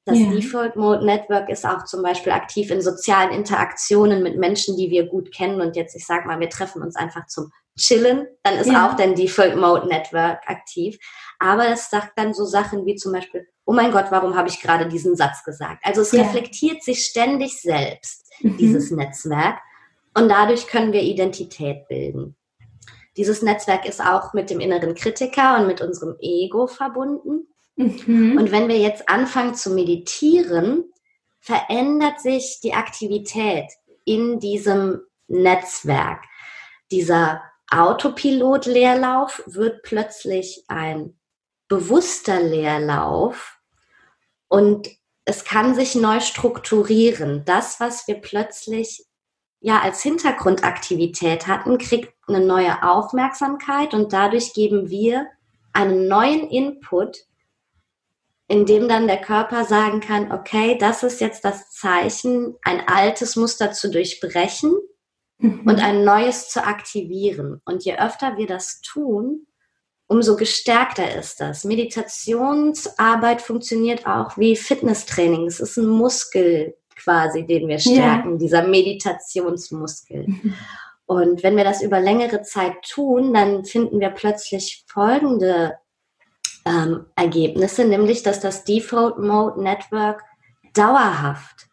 Das 0.05 0.19
ja. 0.19 0.29
Default 0.31 0.75
Mode 0.75 1.05
Network 1.05 1.49
ist 1.49 1.65
auch 1.65 1.85
zum 1.85 2.03
Beispiel 2.03 2.33
aktiv 2.33 2.69
in 2.71 2.81
sozialen 2.81 3.31
Interaktionen 3.31 4.21
mit 4.21 4.37
Menschen, 4.37 4.75
die 4.75 4.89
wir 4.89 5.07
gut 5.07 5.33
kennen. 5.33 5.61
Und 5.61 5.77
jetzt, 5.77 5.95
ich 5.95 6.05
sag 6.05 6.25
mal, 6.25 6.41
wir 6.41 6.49
treffen 6.49 6.81
uns 6.81 6.97
einfach 6.97 7.25
zum 7.27 7.51
Chillen, 7.77 8.27
dann 8.43 8.55
ist 8.55 8.69
ja. 8.69 8.87
auch 8.87 8.95
dein 8.95 9.15
Default 9.15 9.55
Mode 9.55 9.87
Network 9.87 10.41
aktiv. 10.45 10.97
Aber 11.39 11.69
es 11.69 11.89
sagt 11.89 12.17
dann 12.17 12.33
so 12.33 12.45
Sachen 12.45 12.85
wie 12.85 12.95
zum 12.95 13.13
Beispiel, 13.13 13.47
oh 13.65 13.73
mein 13.73 13.91
Gott, 13.91 14.07
warum 14.09 14.35
habe 14.35 14.49
ich 14.49 14.61
gerade 14.61 14.87
diesen 14.87 15.15
Satz 15.15 15.43
gesagt? 15.43 15.83
Also 15.83 16.01
es 16.01 16.11
ja. 16.11 16.23
reflektiert 16.23 16.83
sich 16.83 17.05
ständig 17.05 17.61
selbst, 17.61 18.29
mhm. 18.41 18.57
dieses 18.57 18.91
Netzwerk. 18.91 19.59
Und 20.15 20.29
dadurch 20.29 20.67
können 20.67 20.91
wir 20.91 21.01
Identität 21.01 21.87
bilden. 21.87 22.35
Dieses 23.17 23.41
Netzwerk 23.41 23.85
ist 23.85 24.01
auch 24.01 24.33
mit 24.33 24.49
dem 24.49 24.59
inneren 24.59 24.95
Kritiker 24.95 25.57
und 25.59 25.67
mit 25.67 25.81
unserem 25.81 26.15
Ego 26.19 26.67
verbunden. 26.67 27.47
Mhm. 27.75 28.37
Und 28.37 28.51
wenn 28.51 28.67
wir 28.67 28.77
jetzt 28.77 29.09
anfangen 29.09 29.55
zu 29.55 29.71
meditieren, 29.71 30.91
verändert 31.39 32.21
sich 32.21 32.59
die 32.63 32.73
Aktivität 32.73 33.65
in 34.05 34.39
diesem 34.39 35.01
Netzwerk. 35.27 36.23
Dieser 36.91 37.43
Autopilot-Leerlauf 37.69 39.43
wird 39.45 39.83
plötzlich 39.83 40.63
ein 40.67 41.17
bewusster 41.67 42.41
Leerlauf 42.41 43.57
und 44.47 44.89
es 45.25 45.43
kann 45.43 45.73
sich 45.73 45.95
neu 45.95 46.19
strukturieren. 46.19 47.43
Das, 47.45 47.79
was 47.79 48.07
wir 48.07 48.15
plötzlich 48.15 49.05
ja 49.63 49.79
als 49.79 50.03
Hintergrundaktivität 50.03 51.47
hatten, 51.47 51.77
kriegt 51.77 52.13
eine 52.27 52.45
neue 52.45 52.83
Aufmerksamkeit 52.83 53.93
und 53.93 54.11
dadurch 54.11 54.53
geben 54.53 54.89
wir 54.89 55.27
einen 55.71 56.07
neuen 56.07 56.49
Input, 56.49 57.17
in 58.49 58.65
dem 58.65 58.89
dann 58.89 59.07
der 59.07 59.21
Körper 59.21 59.63
sagen 59.63 60.01
kann, 60.01 60.33
okay, 60.33 60.77
das 60.77 61.01
ist 61.01 61.21
jetzt 61.21 61.45
das 61.45 61.71
Zeichen, 61.71 62.57
ein 62.61 62.85
altes 62.87 63.37
Muster 63.37 63.71
zu 63.71 63.89
durchbrechen 63.89 64.73
mhm. 65.37 65.61
und 65.61 65.79
ein 65.81 66.03
neues 66.03 66.49
zu 66.49 66.65
aktivieren. 66.65 67.61
Und 67.63 67.85
je 67.85 67.97
öfter 67.97 68.35
wir 68.35 68.47
das 68.47 68.81
tun, 68.81 69.47
umso 70.07 70.35
gestärkter 70.35 71.15
ist 71.15 71.39
das. 71.39 71.63
Meditationsarbeit 71.63 73.41
funktioniert 73.41 74.05
auch 74.05 74.37
wie 74.37 74.57
Fitnesstraining. 74.57 75.47
Es 75.47 75.61
ist 75.61 75.77
ein 75.77 75.87
Muskel 75.87 76.75
quasi, 76.95 77.45
den 77.45 77.67
wir 77.67 77.79
stärken, 77.79 78.31
ja. 78.33 78.37
dieser 78.37 78.67
Meditationsmuskel. 78.67 80.27
Und 81.05 81.43
wenn 81.43 81.57
wir 81.57 81.63
das 81.63 81.81
über 81.81 81.99
längere 81.99 82.41
Zeit 82.41 82.73
tun, 82.89 83.33
dann 83.33 83.65
finden 83.65 83.99
wir 83.99 84.09
plötzlich 84.09 84.85
folgende 84.87 85.77
ähm, 86.65 87.05
Ergebnisse, 87.15 87.85
nämlich 87.85 88.23
dass 88.23 88.39
das 88.39 88.63
Default 88.63 89.19
Mode 89.19 89.61
Network 89.61 90.23
dauerhaft 90.73 91.67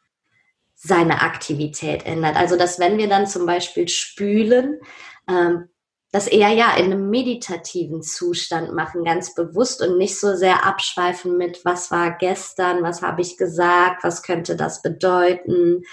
seine 0.75 1.23
Aktivität 1.23 2.07
ändert. 2.07 2.37
Also 2.37 2.57
dass 2.57 2.79
wenn 2.79 2.99
wir 2.99 3.09
dann 3.09 3.27
zum 3.27 3.47
Beispiel 3.47 3.89
spülen, 3.89 4.81
ähm, 5.29 5.70
das 6.13 6.27
eher 6.27 6.51
ja 6.51 6.77
in 6.77 6.87
einem 6.87 7.09
meditativen 7.09 8.03
Zustand 8.03 8.75
machen, 8.75 9.05
ganz 9.05 9.35
bewusst 9.35 9.81
und 9.81 9.97
nicht 9.97 10.19
so 10.19 10.35
sehr 10.35 10.67
abschweifen 10.67 11.37
mit, 11.37 11.65
was 11.65 11.91
war 11.91 12.17
gestern, 12.19 12.83
was 12.83 13.01
habe 13.01 13.21
ich 13.21 13.37
gesagt, 13.37 14.03
was 14.03 14.23
könnte 14.23 14.57
das 14.57 14.83
bedeuten. 14.83 15.85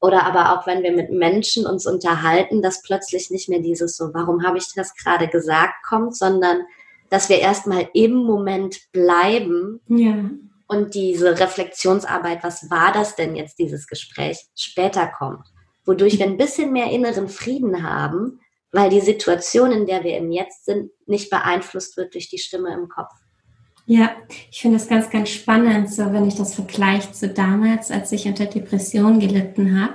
Oder 0.00 0.24
aber 0.24 0.58
auch 0.58 0.66
wenn 0.66 0.82
wir 0.82 0.90
mit 0.90 1.12
Menschen 1.12 1.64
uns 1.64 1.86
unterhalten, 1.86 2.60
dass 2.60 2.82
plötzlich 2.82 3.30
nicht 3.30 3.48
mehr 3.48 3.60
dieses 3.60 3.96
so, 3.96 4.12
warum 4.12 4.44
habe 4.44 4.58
ich 4.58 4.66
das 4.74 4.96
gerade 4.96 5.28
gesagt 5.28 5.74
kommt, 5.86 6.16
sondern 6.16 6.62
dass 7.08 7.28
wir 7.28 7.38
erstmal 7.38 7.88
im 7.94 8.14
Moment 8.14 8.90
bleiben 8.90 9.80
ja. 9.86 10.28
und 10.66 10.94
diese 10.94 11.38
Reflexionsarbeit, 11.38 12.42
was 12.42 12.68
war 12.68 12.92
das 12.92 13.14
denn 13.14 13.36
jetzt, 13.36 13.60
dieses 13.60 13.86
Gespräch, 13.86 14.44
später 14.56 15.06
kommt. 15.06 15.46
Wodurch 15.84 16.18
wir 16.18 16.26
ein 16.26 16.36
bisschen 16.36 16.72
mehr 16.72 16.90
inneren 16.90 17.28
Frieden 17.28 17.88
haben, 17.88 18.40
weil 18.72 18.90
die 18.90 19.00
Situation, 19.00 19.70
in 19.70 19.86
der 19.86 20.02
wir 20.02 20.16
im 20.16 20.32
Jetzt 20.32 20.64
sind, 20.64 20.90
nicht 21.06 21.30
beeinflusst 21.30 21.96
wird 21.96 22.14
durch 22.14 22.28
die 22.28 22.38
Stimme 22.38 22.72
im 22.72 22.88
Kopf. 22.88 23.12
Ja, 23.86 24.12
ich 24.50 24.60
finde 24.60 24.78
das 24.78 24.88
ganz, 24.88 25.10
ganz 25.10 25.30
spannend, 25.30 25.92
so 25.92 26.12
wenn 26.12 26.26
ich 26.26 26.36
das 26.36 26.54
vergleiche 26.54 27.12
zu 27.12 27.28
damals, 27.28 27.90
als 27.90 28.12
ich 28.12 28.26
unter 28.26 28.46
Depression 28.46 29.20
gelitten 29.20 29.80
habe 29.80 29.94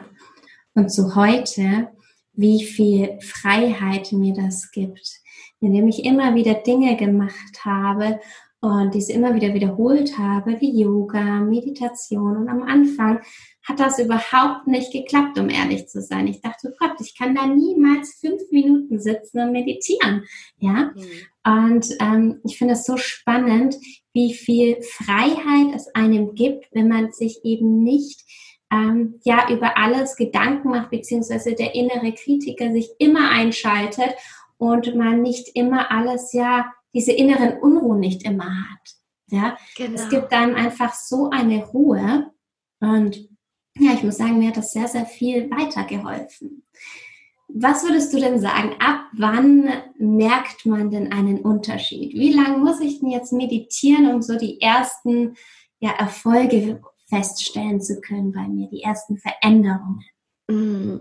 und 0.73 0.89
zu 0.89 1.15
heute, 1.15 1.89
wie 2.33 2.63
viel 2.63 3.17
Freiheit 3.21 4.11
mir 4.11 4.33
das 4.33 4.71
gibt 4.71 5.21
indem 5.59 5.87
ich 5.87 6.05
immer 6.05 6.35
wieder 6.35 6.55
Dinge 6.55 6.95
gemacht 6.95 7.65
habe 7.65 8.19
und 8.59 8.93
diese 8.93 9.13
immer 9.13 9.35
wieder 9.35 9.53
wiederholt 9.53 10.17
habe, 10.17 10.59
wie 10.59 10.81
Yoga, 10.81 11.39
Meditation. 11.39 12.37
Und 12.37 12.49
am 12.49 12.63
Anfang 12.63 13.21
hat 13.67 13.80
das 13.80 13.99
überhaupt 13.99 14.67
nicht 14.67 14.91
geklappt, 14.93 15.38
um 15.38 15.49
ehrlich 15.49 15.88
zu 15.88 16.01
sein. 16.01 16.27
Ich 16.27 16.41
dachte, 16.41 16.73
Gott, 16.80 16.93
ich 17.01 17.17
kann 17.17 17.36
da 17.36 17.45
niemals 17.45 18.17
fünf 18.19 18.41
Minuten 18.51 18.99
sitzen 18.99 19.39
und 19.39 19.51
meditieren. 19.51 20.23
Ja. 20.58 20.93
Mhm. 20.95 21.03
Und 21.45 21.88
ähm, 21.99 22.41
ich 22.45 22.58
finde 22.58 22.75
es 22.75 22.86
so 22.86 22.97
spannend, 22.97 23.75
wie 24.13 24.34
viel 24.34 24.82
Freiheit 24.82 25.75
es 25.75 25.93
einem 25.95 26.34
gibt, 26.34 26.67
wenn 26.73 26.88
man 26.88 27.12
sich 27.12 27.41
eben 27.43 27.84
nicht 27.84 28.21
ähm, 28.71 29.19
ja 29.23 29.49
über 29.49 29.77
alles 29.77 30.15
Gedanken 30.15 30.69
macht, 30.69 30.89
beziehungsweise 30.89 31.53
der 31.53 31.75
innere 31.75 32.13
Kritiker 32.13 32.71
sich 32.71 32.89
immer 32.99 33.30
einschaltet 33.30 34.13
und 34.58 34.95
man 34.95 35.21
nicht 35.21 35.56
immer 35.56 35.91
alles 35.91 36.34
ja 36.34 36.73
diese 36.93 37.12
inneren 37.12 37.60
Unruhen 37.60 37.99
nicht 37.99 38.23
immer 38.23 38.45
hat. 38.45 38.95
Ja, 39.30 39.58
genau. 39.75 39.93
es 39.93 40.10
gibt 40.10 40.32
dann 40.32 40.56
einfach 40.56 40.93
so 40.93 41.30
eine 41.30 41.65
Ruhe 41.65 42.32
und 42.80 43.26
ja, 43.79 43.93
ich 43.93 44.03
muss 44.03 44.17
sagen, 44.17 44.39
mir 44.39 44.49
hat 44.49 44.57
das 44.57 44.73
sehr, 44.73 44.87
sehr 44.87 45.05
viel 45.05 45.49
weitergeholfen. 45.51 46.63
Was 47.49 47.83
würdest 47.83 48.13
du 48.13 48.19
denn 48.19 48.39
sagen, 48.39 48.75
ab 48.79 49.05
wann 49.13 49.69
merkt 49.97 50.65
man 50.65 50.91
denn 50.91 51.11
einen 51.11 51.39
Unterschied? 51.39 52.13
Wie 52.13 52.33
lange 52.33 52.57
muss 52.57 52.81
ich 52.81 52.99
denn 52.99 53.09
jetzt 53.09 53.31
meditieren, 53.31 54.13
um 54.13 54.21
so 54.21 54.37
die 54.37 54.61
ersten 54.61 55.35
ja, 55.79 55.91
Erfolge 55.91 56.81
feststellen 57.09 57.81
zu 57.81 58.01
können 58.01 58.33
bei 58.33 58.47
mir, 58.47 58.67
die 58.69 58.83
ersten 58.83 59.17
Veränderungen? 59.17 60.03
Mm, 60.47 60.97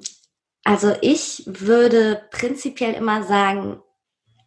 also 0.62 0.92
ich 1.00 1.42
würde 1.46 2.22
prinzipiell 2.30 2.94
immer 2.94 3.24
sagen, 3.24 3.80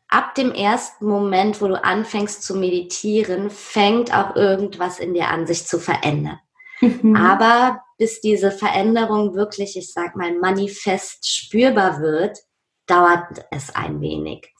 ab 0.08 0.36
dem 0.36 0.52
ersten 0.54 1.06
Moment, 1.06 1.62
wo 1.62 1.68
du 1.68 1.84
anfängst 1.84 2.44
zu 2.44 2.56
meditieren, 2.56 3.50
fängt 3.50 4.14
auch 4.14 4.36
irgendwas 4.36 5.00
in 5.00 5.14
dir 5.14 5.28
an, 5.28 5.48
sich 5.48 5.68
zu 5.68 5.80
verändern. 5.80 6.40
Mhm. 6.82 7.16
Aber 7.16 7.82
bis 8.00 8.22
diese 8.22 8.50
Veränderung 8.50 9.36
wirklich, 9.36 9.78
ich 9.78 9.92
sag 9.92 10.16
mal, 10.16 10.34
manifest 10.40 11.28
spürbar 11.28 12.02
wird, 12.02 12.40
dauert 12.88 13.46
es 13.52 13.76
ein 13.76 14.02
wenig. 14.02 14.52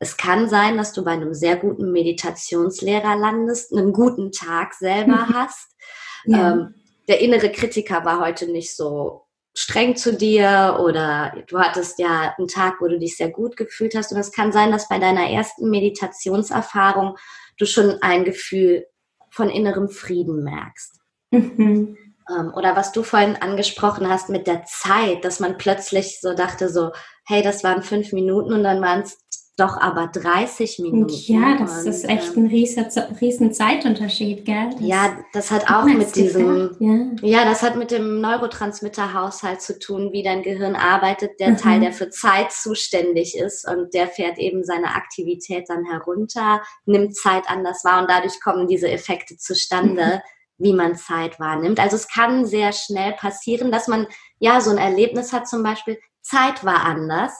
Es 0.00 0.16
kann 0.16 0.48
sein, 0.48 0.76
dass 0.76 0.92
du 0.92 1.04
bei 1.04 1.12
einem 1.12 1.32
sehr 1.32 1.56
guten 1.56 1.92
Meditationslehrer 1.92 3.16
landest, 3.16 3.72
einen 3.72 3.92
guten 3.92 4.32
Tag 4.32 4.74
selber 4.74 5.26
mhm. 5.26 5.34
hast. 5.34 5.76
Ja. 6.26 6.52
Ähm, 6.52 6.74
der 7.06 7.20
innere 7.20 7.50
Kritiker 7.50 8.04
war 8.04 8.20
heute 8.20 8.50
nicht 8.50 8.76
so 8.76 9.22
streng 9.56 9.96
zu 9.96 10.14
dir 10.14 10.78
oder 10.80 11.42
du 11.46 11.58
hattest 11.58 11.98
ja 11.98 12.34
einen 12.36 12.48
Tag, 12.48 12.80
wo 12.80 12.88
du 12.88 12.98
dich 12.98 13.16
sehr 13.16 13.30
gut 13.30 13.56
gefühlt 13.56 13.94
hast. 13.94 14.12
Und 14.12 14.18
es 14.18 14.32
kann 14.32 14.52
sein, 14.52 14.72
dass 14.72 14.88
bei 14.88 14.98
deiner 14.98 15.30
ersten 15.30 15.70
Meditationserfahrung 15.70 17.16
du 17.58 17.64
schon 17.64 18.02
ein 18.02 18.24
Gefühl 18.24 18.86
von 19.30 19.48
innerem 19.50 19.88
Frieden 19.88 20.42
merkst. 20.42 21.00
Mhm. 21.30 21.96
Ähm, 22.28 22.52
oder 22.54 22.76
was 22.76 22.92
du 22.92 23.02
vorhin 23.02 23.36
angesprochen 23.36 24.08
hast 24.08 24.28
mit 24.28 24.46
der 24.46 24.64
Zeit, 24.64 25.24
dass 25.24 25.40
man 25.40 25.58
plötzlich 25.58 26.20
so 26.20 26.34
dachte, 26.34 26.68
so, 26.68 26.90
hey, 27.26 27.42
das 27.42 27.64
waren 27.64 27.82
fünf 27.82 28.12
Minuten 28.12 28.52
und 28.52 28.64
dann 28.64 28.80
waren 28.80 29.02
es 29.02 29.18
doch 29.58 29.76
aber 29.76 30.06
30 30.06 30.78
Minuten. 30.78 31.12
Ja, 31.26 31.56
das 31.58 31.82
und, 31.82 31.90
ist 31.90 32.08
echt 32.08 32.36
ein 32.36 32.46
riesen, 32.46 32.86
riesen 33.20 33.52
Zeitunterschied, 33.52 34.44
gell? 34.44 34.70
Das 34.70 34.80
ja, 34.80 35.16
das 35.32 35.50
hat 35.50 35.68
auch 35.68 35.84
mit 35.84 36.14
diesem, 36.14 36.76
ja. 36.78 37.28
ja. 37.28 37.44
das 37.44 37.62
hat 37.62 37.74
mit 37.76 37.90
dem 37.90 38.20
Neurotransmitterhaushalt 38.20 39.60
zu 39.60 39.78
tun, 39.78 40.12
wie 40.12 40.22
dein 40.22 40.42
Gehirn 40.42 40.76
arbeitet, 40.76 41.40
der 41.40 41.50
mhm. 41.50 41.56
Teil, 41.56 41.80
der 41.80 41.92
für 41.92 42.08
Zeit 42.08 42.52
zuständig 42.52 43.36
ist 43.36 43.68
und 43.68 43.94
der 43.94 44.06
fährt 44.06 44.38
eben 44.38 44.62
seine 44.62 44.94
Aktivität 44.94 45.64
dann 45.68 45.84
herunter, 45.84 46.62
nimmt 46.86 47.16
Zeit 47.16 47.44
anders 47.48 47.84
wahr 47.84 48.02
und 48.02 48.10
dadurch 48.10 48.40
kommen 48.40 48.68
diese 48.68 48.88
Effekte 48.88 49.36
zustande. 49.36 50.04
Mhm 50.04 50.20
wie 50.58 50.72
man 50.72 50.96
Zeit 50.96 51.40
wahrnimmt. 51.40 51.80
Also 51.80 51.96
es 51.96 52.08
kann 52.08 52.44
sehr 52.44 52.72
schnell 52.72 53.12
passieren, 53.12 53.72
dass 53.72 53.88
man 53.88 54.06
ja 54.38 54.60
so 54.60 54.70
ein 54.70 54.78
Erlebnis 54.78 55.32
hat, 55.32 55.48
zum 55.48 55.62
Beispiel 55.62 55.98
Zeit 56.20 56.64
war 56.64 56.84
anders 56.84 57.32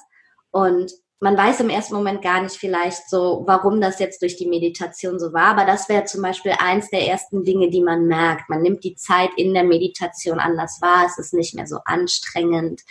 und 0.51 0.93
man 1.21 1.37
weiß 1.37 1.61
im 1.61 1.71
ersten 1.71 1.97
Moment 1.97 2.23
gar 2.23 2.41
nicht 2.43 2.57
vielleicht 2.57 3.11
so, 3.11 3.43
warum 3.45 3.81
das 3.81 3.99
jetzt 3.99 4.23
durch 4.23 4.37
die 4.37 4.47
Meditation 4.47 5.19
so 5.19 5.33
war, 5.33 5.47
aber 5.47 5.65
das 5.65 5.89
wäre 5.89 6.05
zum 6.05 6.23
Beispiel 6.23 6.53
eins 6.59 6.91
der 6.91 7.09
ersten 7.09 7.43
Dinge, 7.43 7.71
die 7.71 7.83
man 7.83 8.07
merkt. 8.07 8.49
Man 8.49 8.63
nimmt 8.63 8.85
die 8.85 8.95
Zeit 8.95 9.31
in 9.37 9.53
der 9.53 9.65
Meditation 9.65 10.39
anders 10.39 10.79
wahr, 10.81 11.07
es 11.07 11.19
ist 11.19 11.35
nicht 11.35 11.55
mehr 11.55 11.67
so 11.67 11.79
anstrengend. 11.85 12.83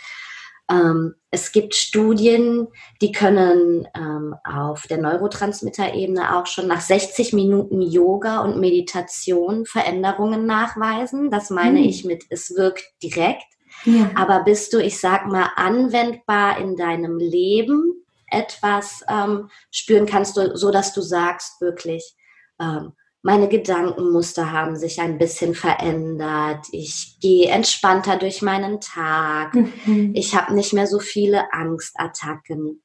Ähm, 0.70 1.14
es 1.30 1.52
gibt 1.52 1.74
Studien, 1.74 2.68
die 3.00 3.12
können 3.12 3.86
ähm, 3.94 4.34
auf 4.44 4.86
der 4.86 4.98
Neurotransmitterebene 4.98 6.36
auch 6.36 6.46
schon 6.46 6.68
nach 6.68 6.80
60 6.80 7.32
Minuten 7.32 7.82
Yoga 7.82 8.40
und 8.40 8.60
Meditation 8.60 9.66
Veränderungen 9.66 10.46
nachweisen. 10.46 11.30
Das 11.30 11.50
meine 11.50 11.80
mhm. 11.80 11.86
ich 11.86 12.04
mit, 12.04 12.24
es 12.30 12.54
wirkt 12.56 12.84
direkt. 13.02 13.44
Ja. 13.84 14.10
Aber 14.14 14.44
bist 14.44 14.72
du, 14.72 14.78
ich 14.78 14.98
sag 14.98 15.26
mal, 15.26 15.50
anwendbar 15.56 16.58
in 16.58 16.76
deinem 16.76 17.18
Leben 17.18 18.04
etwas 18.30 19.04
ähm, 19.08 19.50
spüren 19.70 20.06
kannst, 20.06 20.36
du, 20.36 20.56
so 20.56 20.70
dass 20.70 20.92
du 20.92 21.00
sagst 21.00 21.60
wirklich, 21.60 22.14
ähm, 22.60 22.92
meine 23.22 23.48
Gedankenmuster 23.48 24.52
haben 24.52 24.76
sich 24.76 25.00
ein 25.00 25.18
bisschen 25.18 25.54
verändert. 25.54 26.66
Ich 26.70 27.18
gehe 27.20 27.48
entspannter 27.48 28.16
durch 28.16 28.42
meinen 28.42 28.80
Tag. 28.80 29.54
Mhm. 29.54 30.12
Ich 30.14 30.36
habe 30.36 30.54
nicht 30.54 30.72
mehr 30.72 30.86
so 30.86 31.00
viele 31.00 31.52
Angstattacken. 31.52 32.82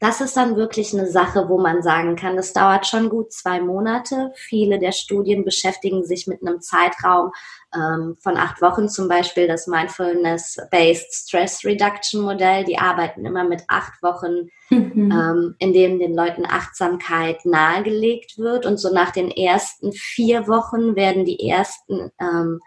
Das 0.00 0.20
ist 0.20 0.36
dann 0.36 0.56
wirklich 0.56 0.92
eine 0.92 1.10
Sache, 1.10 1.48
wo 1.48 1.58
man 1.58 1.82
sagen 1.82 2.16
kann, 2.16 2.36
das 2.36 2.52
dauert 2.52 2.86
schon 2.86 3.08
gut 3.08 3.32
zwei 3.32 3.60
Monate. 3.60 4.32
Viele 4.36 4.78
der 4.78 4.92
Studien 4.92 5.44
beschäftigen 5.44 6.04
sich 6.04 6.26
mit 6.26 6.40
einem 6.42 6.60
Zeitraum 6.60 7.32
ähm, 7.74 8.16
von 8.20 8.36
acht 8.36 8.62
Wochen, 8.62 8.88
zum 8.88 9.08
Beispiel 9.08 9.46
das 9.46 9.66
Mindfulness-Based 9.66 11.12
Stress 11.12 11.64
Reduction 11.64 12.22
Modell. 12.22 12.64
Die 12.64 12.78
arbeiten 12.78 13.26
immer 13.26 13.44
mit 13.44 13.64
acht 13.68 14.02
Wochen, 14.02 14.50
mhm. 14.70 15.10
ähm, 15.10 15.54
in 15.58 15.72
denen 15.72 15.98
den 15.98 16.14
Leuten 16.14 16.46
Achtsamkeit 16.46 17.44
nahegelegt 17.44 18.38
wird. 18.38 18.66
Und 18.66 18.78
so 18.78 18.92
nach 18.92 19.10
den 19.10 19.30
ersten 19.30 19.92
vier 19.92 20.48
Wochen 20.48 20.96
werden 20.96 21.24
die 21.24 21.48
ersten 21.48 22.10
ähm, 22.20 22.60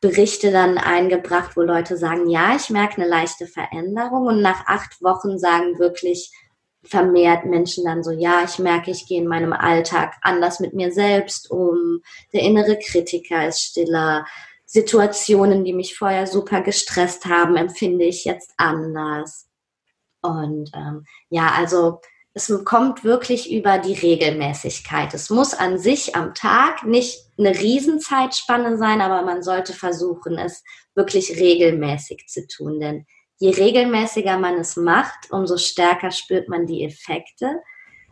Berichte 0.00 0.52
dann 0.52 0.78
eingebracht, 0.78 1.56
wo 1.56 1.62
Leute 1.62 1.96
sagen, 1.96 2.28
ja, 2.28 2.54
ich 2.54 2.70
merke 2.70 3.00
eine 3.00 3.10
leichte 3.10 3.46
Veränderung. 3.46 4.26
Und 4.26 4.42
nach 4.42 4.66
acht 4.66 5.02
Wochen 5.02 5.38
sagen 5.38 5.78
wirklich 5.78 6.32
vermehrt 6.84 7.44
Menschen 7.44 7.84
dann 7.84 8.04
so, 8.04 8.12
ja, 8.12 8.44
ich 8.44 8.58
merke, 8.58 8.90
ich 8.90 9.06
gehe 9.06 9.20
in 9.20 9.26
meinem 9.26 9.52
Alltag 9.52 10.14
anders 10.22 10.60
mit 10.60 10.74
mir 10.74 10.92
selbst 10.92 11.50
um, 11.50 12.00
der 12.32 12.42
innere 12.42 12.78
Kritiker 12.78 13.48
ist 13.48 13.60
stiller, 13.60 14.24
Situationen, 14.64 15.64
die 15.64 15.72
mich 15.72 15.96
vorher 15.96 16.26
super 16.26 16.60
gestresst 16.60 17.24
haben, 17.24 17.56
empfinde 17.56 18.04
ich 18.04 18.26
jetzt 18.26 18.52
anders. 18.58 19.48
Und 20.20 20.70
ähm, 20.74 21.06
ja, 21.30 21.52
also 21.56 22.00
es 22.38 22.64
kommt 22.64 23.02
wirklich 23.02 23.52
über 23.52 23.78
die 23.78 23.94
Regelmäßigkeit. 23.94 25.12
Es 25.12 25.28
muss 25.28 25.54
an 25.54 25.78
sich 25.78 26.14
am 26.14 26.34
Tag 26.34 26.84
nicht 26.84 27.18
eine 27.36 27.50
Riesenzeitspanne 27.50 28.78
sein, 28.78 29.00
aber 29.00 29.22
man 29.22 29.42
sollte 29.42 29.72
versuchen, 29.72 30.38
es 30.38 30.62
wirklich 30.94 31.38
regelmäßig 31.38 32.26
zu 32.28 32.46
tun. 32.46 32.78
Denn 32.78 33.06
je 33.38 33.50
regelmäßiger 33.50 34.38
man 34.38 34.54
es 34.54 34.76
macht, 34.76 35.30
umso 35.30 35.56
stärker 35.56 36.12
spürt 36.12 36.48
man 36.48 36.66
die 36.66 36.84
Effekte. 36.84 37.60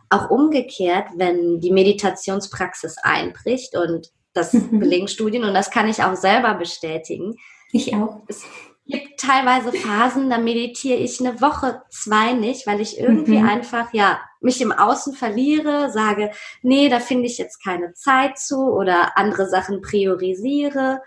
Auch 0.09 0.29
umgekehrt, 0.29 1.07
wenn 1.15 1.61
die 1.61 1.71
Meditationspraxis 1.71 2.97
einbricht 3.01 3.77
und 3.77 4.11
das 4.33 4.51
mhm. 4.51 4.79
belegen 4.79 5.07
Studien 5.07 5.45
und 5.45 5.53
das 5.53 5.71
kann 5.71 5.87
ich 5.87 6.03
auch 6.03 6.15
selber 6.15 6.53
bestätigen. 6.55 7.35
Ich 7.71 7.93
auch. 7.95 8.21
Es 8.27 8.43
gibt 8.87 9.19
teilweise 9.19 9.71
Phasen, 9.71 10.29
da 10.29 10.37
meditiere 10.37 10.97
ich 10.97 11.19
eine 11.19 11.41
Woche, 11.41 11.81
zwei 11.89 12.33
nicht, 12.33 12.67
weil 12.67 12.81
ich 12.81 12.99
irgendwie 12.99 13.39
mhm. 13.39 13.47
einfach, 13.47 13.93
ja, 13.93 14.19
mich 14.39 14.61
im 14.61 14.71
Außen 14.71 15.13
verliere, 15.13 15.91
sage, 15.91 16.31
nee, 16.61 16.89
da 16.89 16.99
finde 16.99 17.25
ich 17.25 17.37
jetzt 17.37 17.63
keine 17.63 17.93
Zeit 17.93 18.37
zu 18.37 18.71
oder 18.71 19.17
andere 19.17 19.49
Sachen 19.49 19.81
priorisiere. 19.81 21.01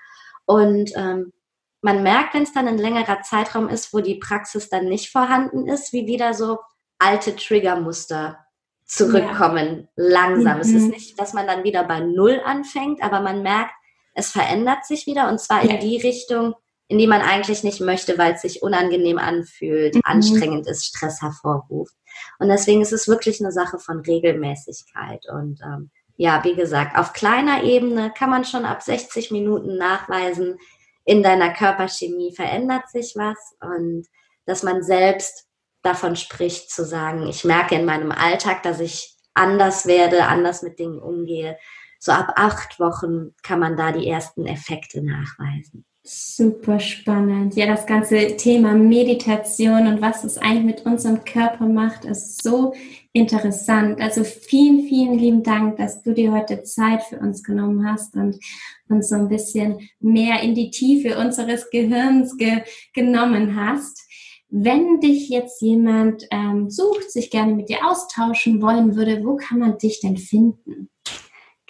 Und 0.47 0.90
ähm, 0.97 1.33
man 1.81 2.03
merkt, 2.03 2.35
wenn 2.35 2.43
es 2.43 2.53
dann 2.53 2.69
ein 2.69 2.79
längerer 2.79 3.23
Zeitraum 3.23 3.69
ist, 3.69 3.95
wo 3.95 4.01
die 4.01 4.16
Praxis 4.16 4.69
dann 4.69 4.87
nicht 4.87 5.11
vorhanden 5.11 5.66
ist, 5.66 5.93
wie 5.93 6.07
wieder 6.07 6.35
so 6.35 6.59
alte 6.99 7.35
Triggermuster 7.37 8.38
zurückkommen, 8.85 9.88
ja. 9.97 10.05
langsam. 10.09 10.57
Mhm. 10.57 10.61
Es 10.61 10.69
ist 10.69 10.85
mhm. 10.85 10.90
nicht, 10.90 11.21
dass 11.21 11.33
man 11.33 11.47
dann 11.47 11.64
wieder 11.64 11.85
bei 11.85 12.01
Null 12.01 12.40
anfängt, 12.45 13.03
aber 13.03 13.21
man 13.21 13.43
merkt, 13.43 13.73
es 14.14 14.33
verändert 14.33 14.85
sich 14.85 15.07
wieder 15.07 15.29
und 15.29 15.40
zwar 15.40 15.64
ja. 15.64 15.75
in 15.75 15.81
die 15.81 15.97
Richtung, 15.97 16.55
in 16.90 16.98
die 16.98 17.07
man 17.07 17.22
eigentlich 17.22 17.62
nicht 17.62 17.81
möchte, 17.81 18.18
weil 18.18 18.33
es 18.33 18.42
sich 18.42 18.62
unangenehm 18.62 19.16
anfühlt, 19.16 19.94
mhm. 19.94 20.00
anstrengend 20.03 20.66
ist, 20.66 20.87
Stress 20.87 21.22
hervorruft. 21.22 21.94
Und 22.40 22.48
deswegen 22.48 22.83
ist 22.83 22.92
es 22.92 23.07
wirklich 23.07 23.40
eine 23.40 23.53
Sache 23.53 23.79
von 23.79 24.00
Regelmäßigkeit. 24.00 25.24
Und 25.33 25.61
ähm, 25.62 25.90
ja, 26.16 26.42
wie 26.42 26.57
gesagt, 26.57 26.98
auf 26.98 27.12
kleiner 27.12 27.62
Ebene 27.62 28.12
kann 28.12 28.29
man 28.29 28.44
schon 28.44 28.64
ab 28.64 28.83
60 28.83 29.31
Minuten 29.31 29.76
nachweisen, 29.76 30.59
in 31.05 31.22
deiner 31.22 31.53
Körperchemie 31.53 32.35
verändert 32.35 32.90
sich 32.90 33.14
was 33.16 33.38
und 33.61 34.07
dass 34.44 34.64
man 34.64 34.83
selbst 34.83 35.46
davon 35.83 36.16
spricht, 36.16 36.72
zu 36.72 36.85
sagen, 36.85 37.29
ich 37.29 37.44
merke 37.44 37.76
in 37.76 37.85
meinem 37.85 38.11
Alltag, 38.11 38.64
dass 38.64 38.81
ich 38.81 39.16
anders 39.33 39.87
werde, 39.87 40.24
anders 40.24 40.62
mit 40.62 40.81
Dingen 40.81 40.98
umgehe. 40.98 41.57
So 42.00 42.11
ab 42.11 42.33
acht 42.35 42.81
Wochen 42.81 43.33
kann 43.44 43.61
man 43.61 43.76
da 43.76 43.92
die 43.92 44.09
ersten 44.09 44.44
Effekte 44.44 45.03
nachweisen. 45.03 45.85
Super 46.03 46.81
spannend. 46.81 47.57
Ja, 47.57 47.67
das 47.67 47.85
ganze 47.85 48.35
Thema 48.39 48.73
Meditation 48.73 49.87
und 49.87 50.01
was 50.01 50.25
es 50.25 50.39
eigentlich 50.39 50.65
mit 50.65 50.87
unserem 50.87 51.25
Körper 51.27 51.67
macht, 51.67 52.07
ist 52.07 52.43
so 52.43 52.73
interessant. 53.13 54.01
Also 54.01 54.25
vielen, 54.25 54.85
vielen 54.89 55.19
lieben 55.19 55.43
Dank, 55.43 55.77
dass 55.77 56.03
du 56.03 56.15
dir 56.15 56.33
heute 56.33 56.63
Zeit 56.63 57.03
für 57.03 57.19
uns 57.19 57.43
genommen 57.43 57.87
hast 57.87 58.15
und 58.17 58.39
uns 58.89 59.11
so 59.11 59.17
ein 59.17 59.29
bisschen 59.29 59.91
mehr 60.01 60.43
in 60.43 60.55
die 60.55 60.71
Tiefe 60.71 61.19
unseres 61.19 61.69
Gehirns 61.69 62.39
ge 62.39 62.63
genommen 62.95 63.55
hast. 63.55 64.01
Wenn 64.49 65.01
dich 65.01 65.29
jetzt 65.29 65.61
jemand 65.61 66.27
ähm, 66.31 66.71
sucht, 66.71 67.11
sich 67.11 67.31
gerne 67.31 67.55
mit 67.55 67.69
dir 67.69 67.87
austauschen 67.87 68.63
wollen 68.63 68.97
würde, 68.97 69.23
wo 69.23 69.37
kann 69.37 69.59
man 69.59 69.77
dich 69.77 70.01
denn 70.01 70.17
finden? 70.17 70.89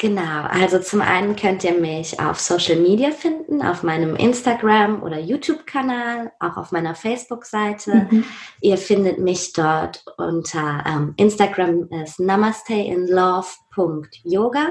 Genau, 0.00 0.46
also 0.48 0.78
zum 0.78 1.02
einen 1.02 1.36
könnt 1.36 1.62
ihr 1.62 1.74
mich 1.74 2.18
auf 2.18 2.40
Social 2.40 2.76
Media 2.76 3.10
finden, 3.10 3.60
auf 3.60 3.82
meinem 3.82 4.16
Instagram 4.16 5.02
oder 5.02 5.18
YouTube-Kanal, 5.18 6.32
auch 6.40 6.56
auf 6.56 6.72
meiner 6.72 6.94
Facebook-Seite. 6.94 8.06
Mhm. 8.10 8.24
Ihr 8.62 8.78
findet 8.78 9.18
mich 9.18 9.52
dort 9.52 10.02
unter 10.16 10.82
ähm, 10.86 11.12
Instagram 11.18 11.86
ist 12.02 12.18
namasteinlove.yoga. 12.18 14.68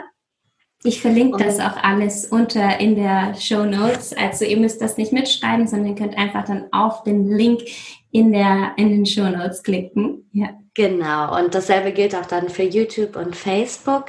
Ich 0.81 0.99
verlinke 0.99 1.43
das 1.43 1.59
auch 1.59 1.77
alles 1.77 2.25
unter 2.25 2.79
in 2.79 2.95
der 2.95 3.35
Show 3.35 3.65
Notes. 3.65 4.17
Also 4.17 4.45
ihr 4.45 4.57
müsst 4.57 4.81
das 4.81 4.97
nicht 4.97 5.13
mitschreiben, 5.13 5.67
sondern 5.67 5.89
ihr 5.89 5.95
könnt 5.95 6.17
einfach 6.17 6.45
dann 6.45 6.69
auf 6.71 7.03
den 7.03 7.29
Link 7.29 7.61
in 8.09 8.33
der 8.33 8.71
in 8.77 8.89
den 8.89 9.05
Show 9.05 9.29
Notes 9.29 9.61
klicken. 9.61 10.27
Ja. 10.31 10.55
Genau. 10.73 11.37
Und 11.37 11.53
dasselbe 11.53 11.91
gilt 11.91 12.15
auch 12.15 12.25
dann 12.25 12.47
für 12.47 12.63
YouTube 12.63 13.17
und 13.17 13.35
Facebook. 13.35 14.05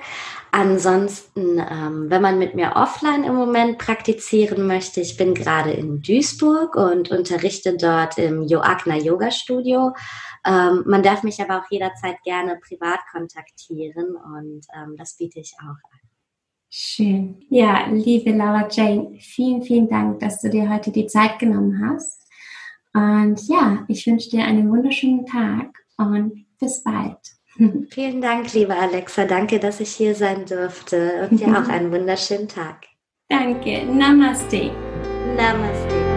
Ansonsten, 0.52 1.58
ähm, 1.58 2.10
wenn 2.10 2.22
man 2.22 2.38
mit 2.38 2.54
mir 2.54 2.72
offline 2.74 3.24
im 3.24 3.34
Moment 3.34 3.78
praktizieren 3.78 4.66
möchte, 4.66 5.00
ich 5.00 5.16
bin 5.16 5.34
gerade 5.34 5.70
in 5.70 6.02
Duisburg 6.02 6.74
und 6.74 7.10
unterrichte 7.10 7.76
dort 7.76 8.18
im 8.18 8.42
Yoagna 8.42 8.96
Yoga 8.96 9.30
Studio. 9.30 9.94
Ähm, 10.44 10.82
man 10.86 11.02
darf 11.02 11.22
mich 11.22 11.40
aber 11.40 11.58
auch 11.58 11.70
jederzeit 11.70 12.20
gerne 12.24 12.58
privat 12.66 13.00
kontaktieren 13.12 14.16
und 14.16 14.66
ähm, 14.74 14.96
das 14.96 15.16
biete 15.16 15.38
ich 15.38 15.54
auch 15.60 15.66
an. 15.66 16.00
Schön. 16.68 17.44
Ja, 17.48 17.86
liebe 17.88 18.30
Laura 18.30 18.68
Jane, 18.70 19.18
vielen, 19.20 19.62
vielen 19.62 19.88
Dank, 19.88 20.20
dass 20.20 20.40
du 20.40 20.50
dir 20.50 20.68
heute 20.70 20.90
die 20.90 21.06
Zeit 21.06 21.38
genommen 21.38 21.84
hast. 21.84 22.26
Und 22.92 23.46
ja, 23.48 23.84
ich 23.88 24.06
wünsche 24.06 24.30
dir 24.30 24.44
einen 24.44 24.70
wunderschönen 24.70 25.26
Tag 25.26 25.76
und 25.96 26.46
bis 26.58 26.82
bald. 26.82 27.18
Vielen 27.90 28.20
Dank, 28.20 28.52
liebe 28.54 28.74
Alexa. 28.74 29.24
Danke, 29.24 29.58
dass 29.58 29.80
ich 29.80 29.90
hier 29.90 30.14
sein 30.14 30.46
durfte 30.46 31.28
und 31.30 31.40
dir 31.40 31.48
auch 31.48 31.68
einen 31.68 31.92
wunderschönen 31.92 32.48
Tag. 32.48 32.86
Danke. 33.28 33.84
Namaste. 33.84 34.72
Namaste. 35.36 36.09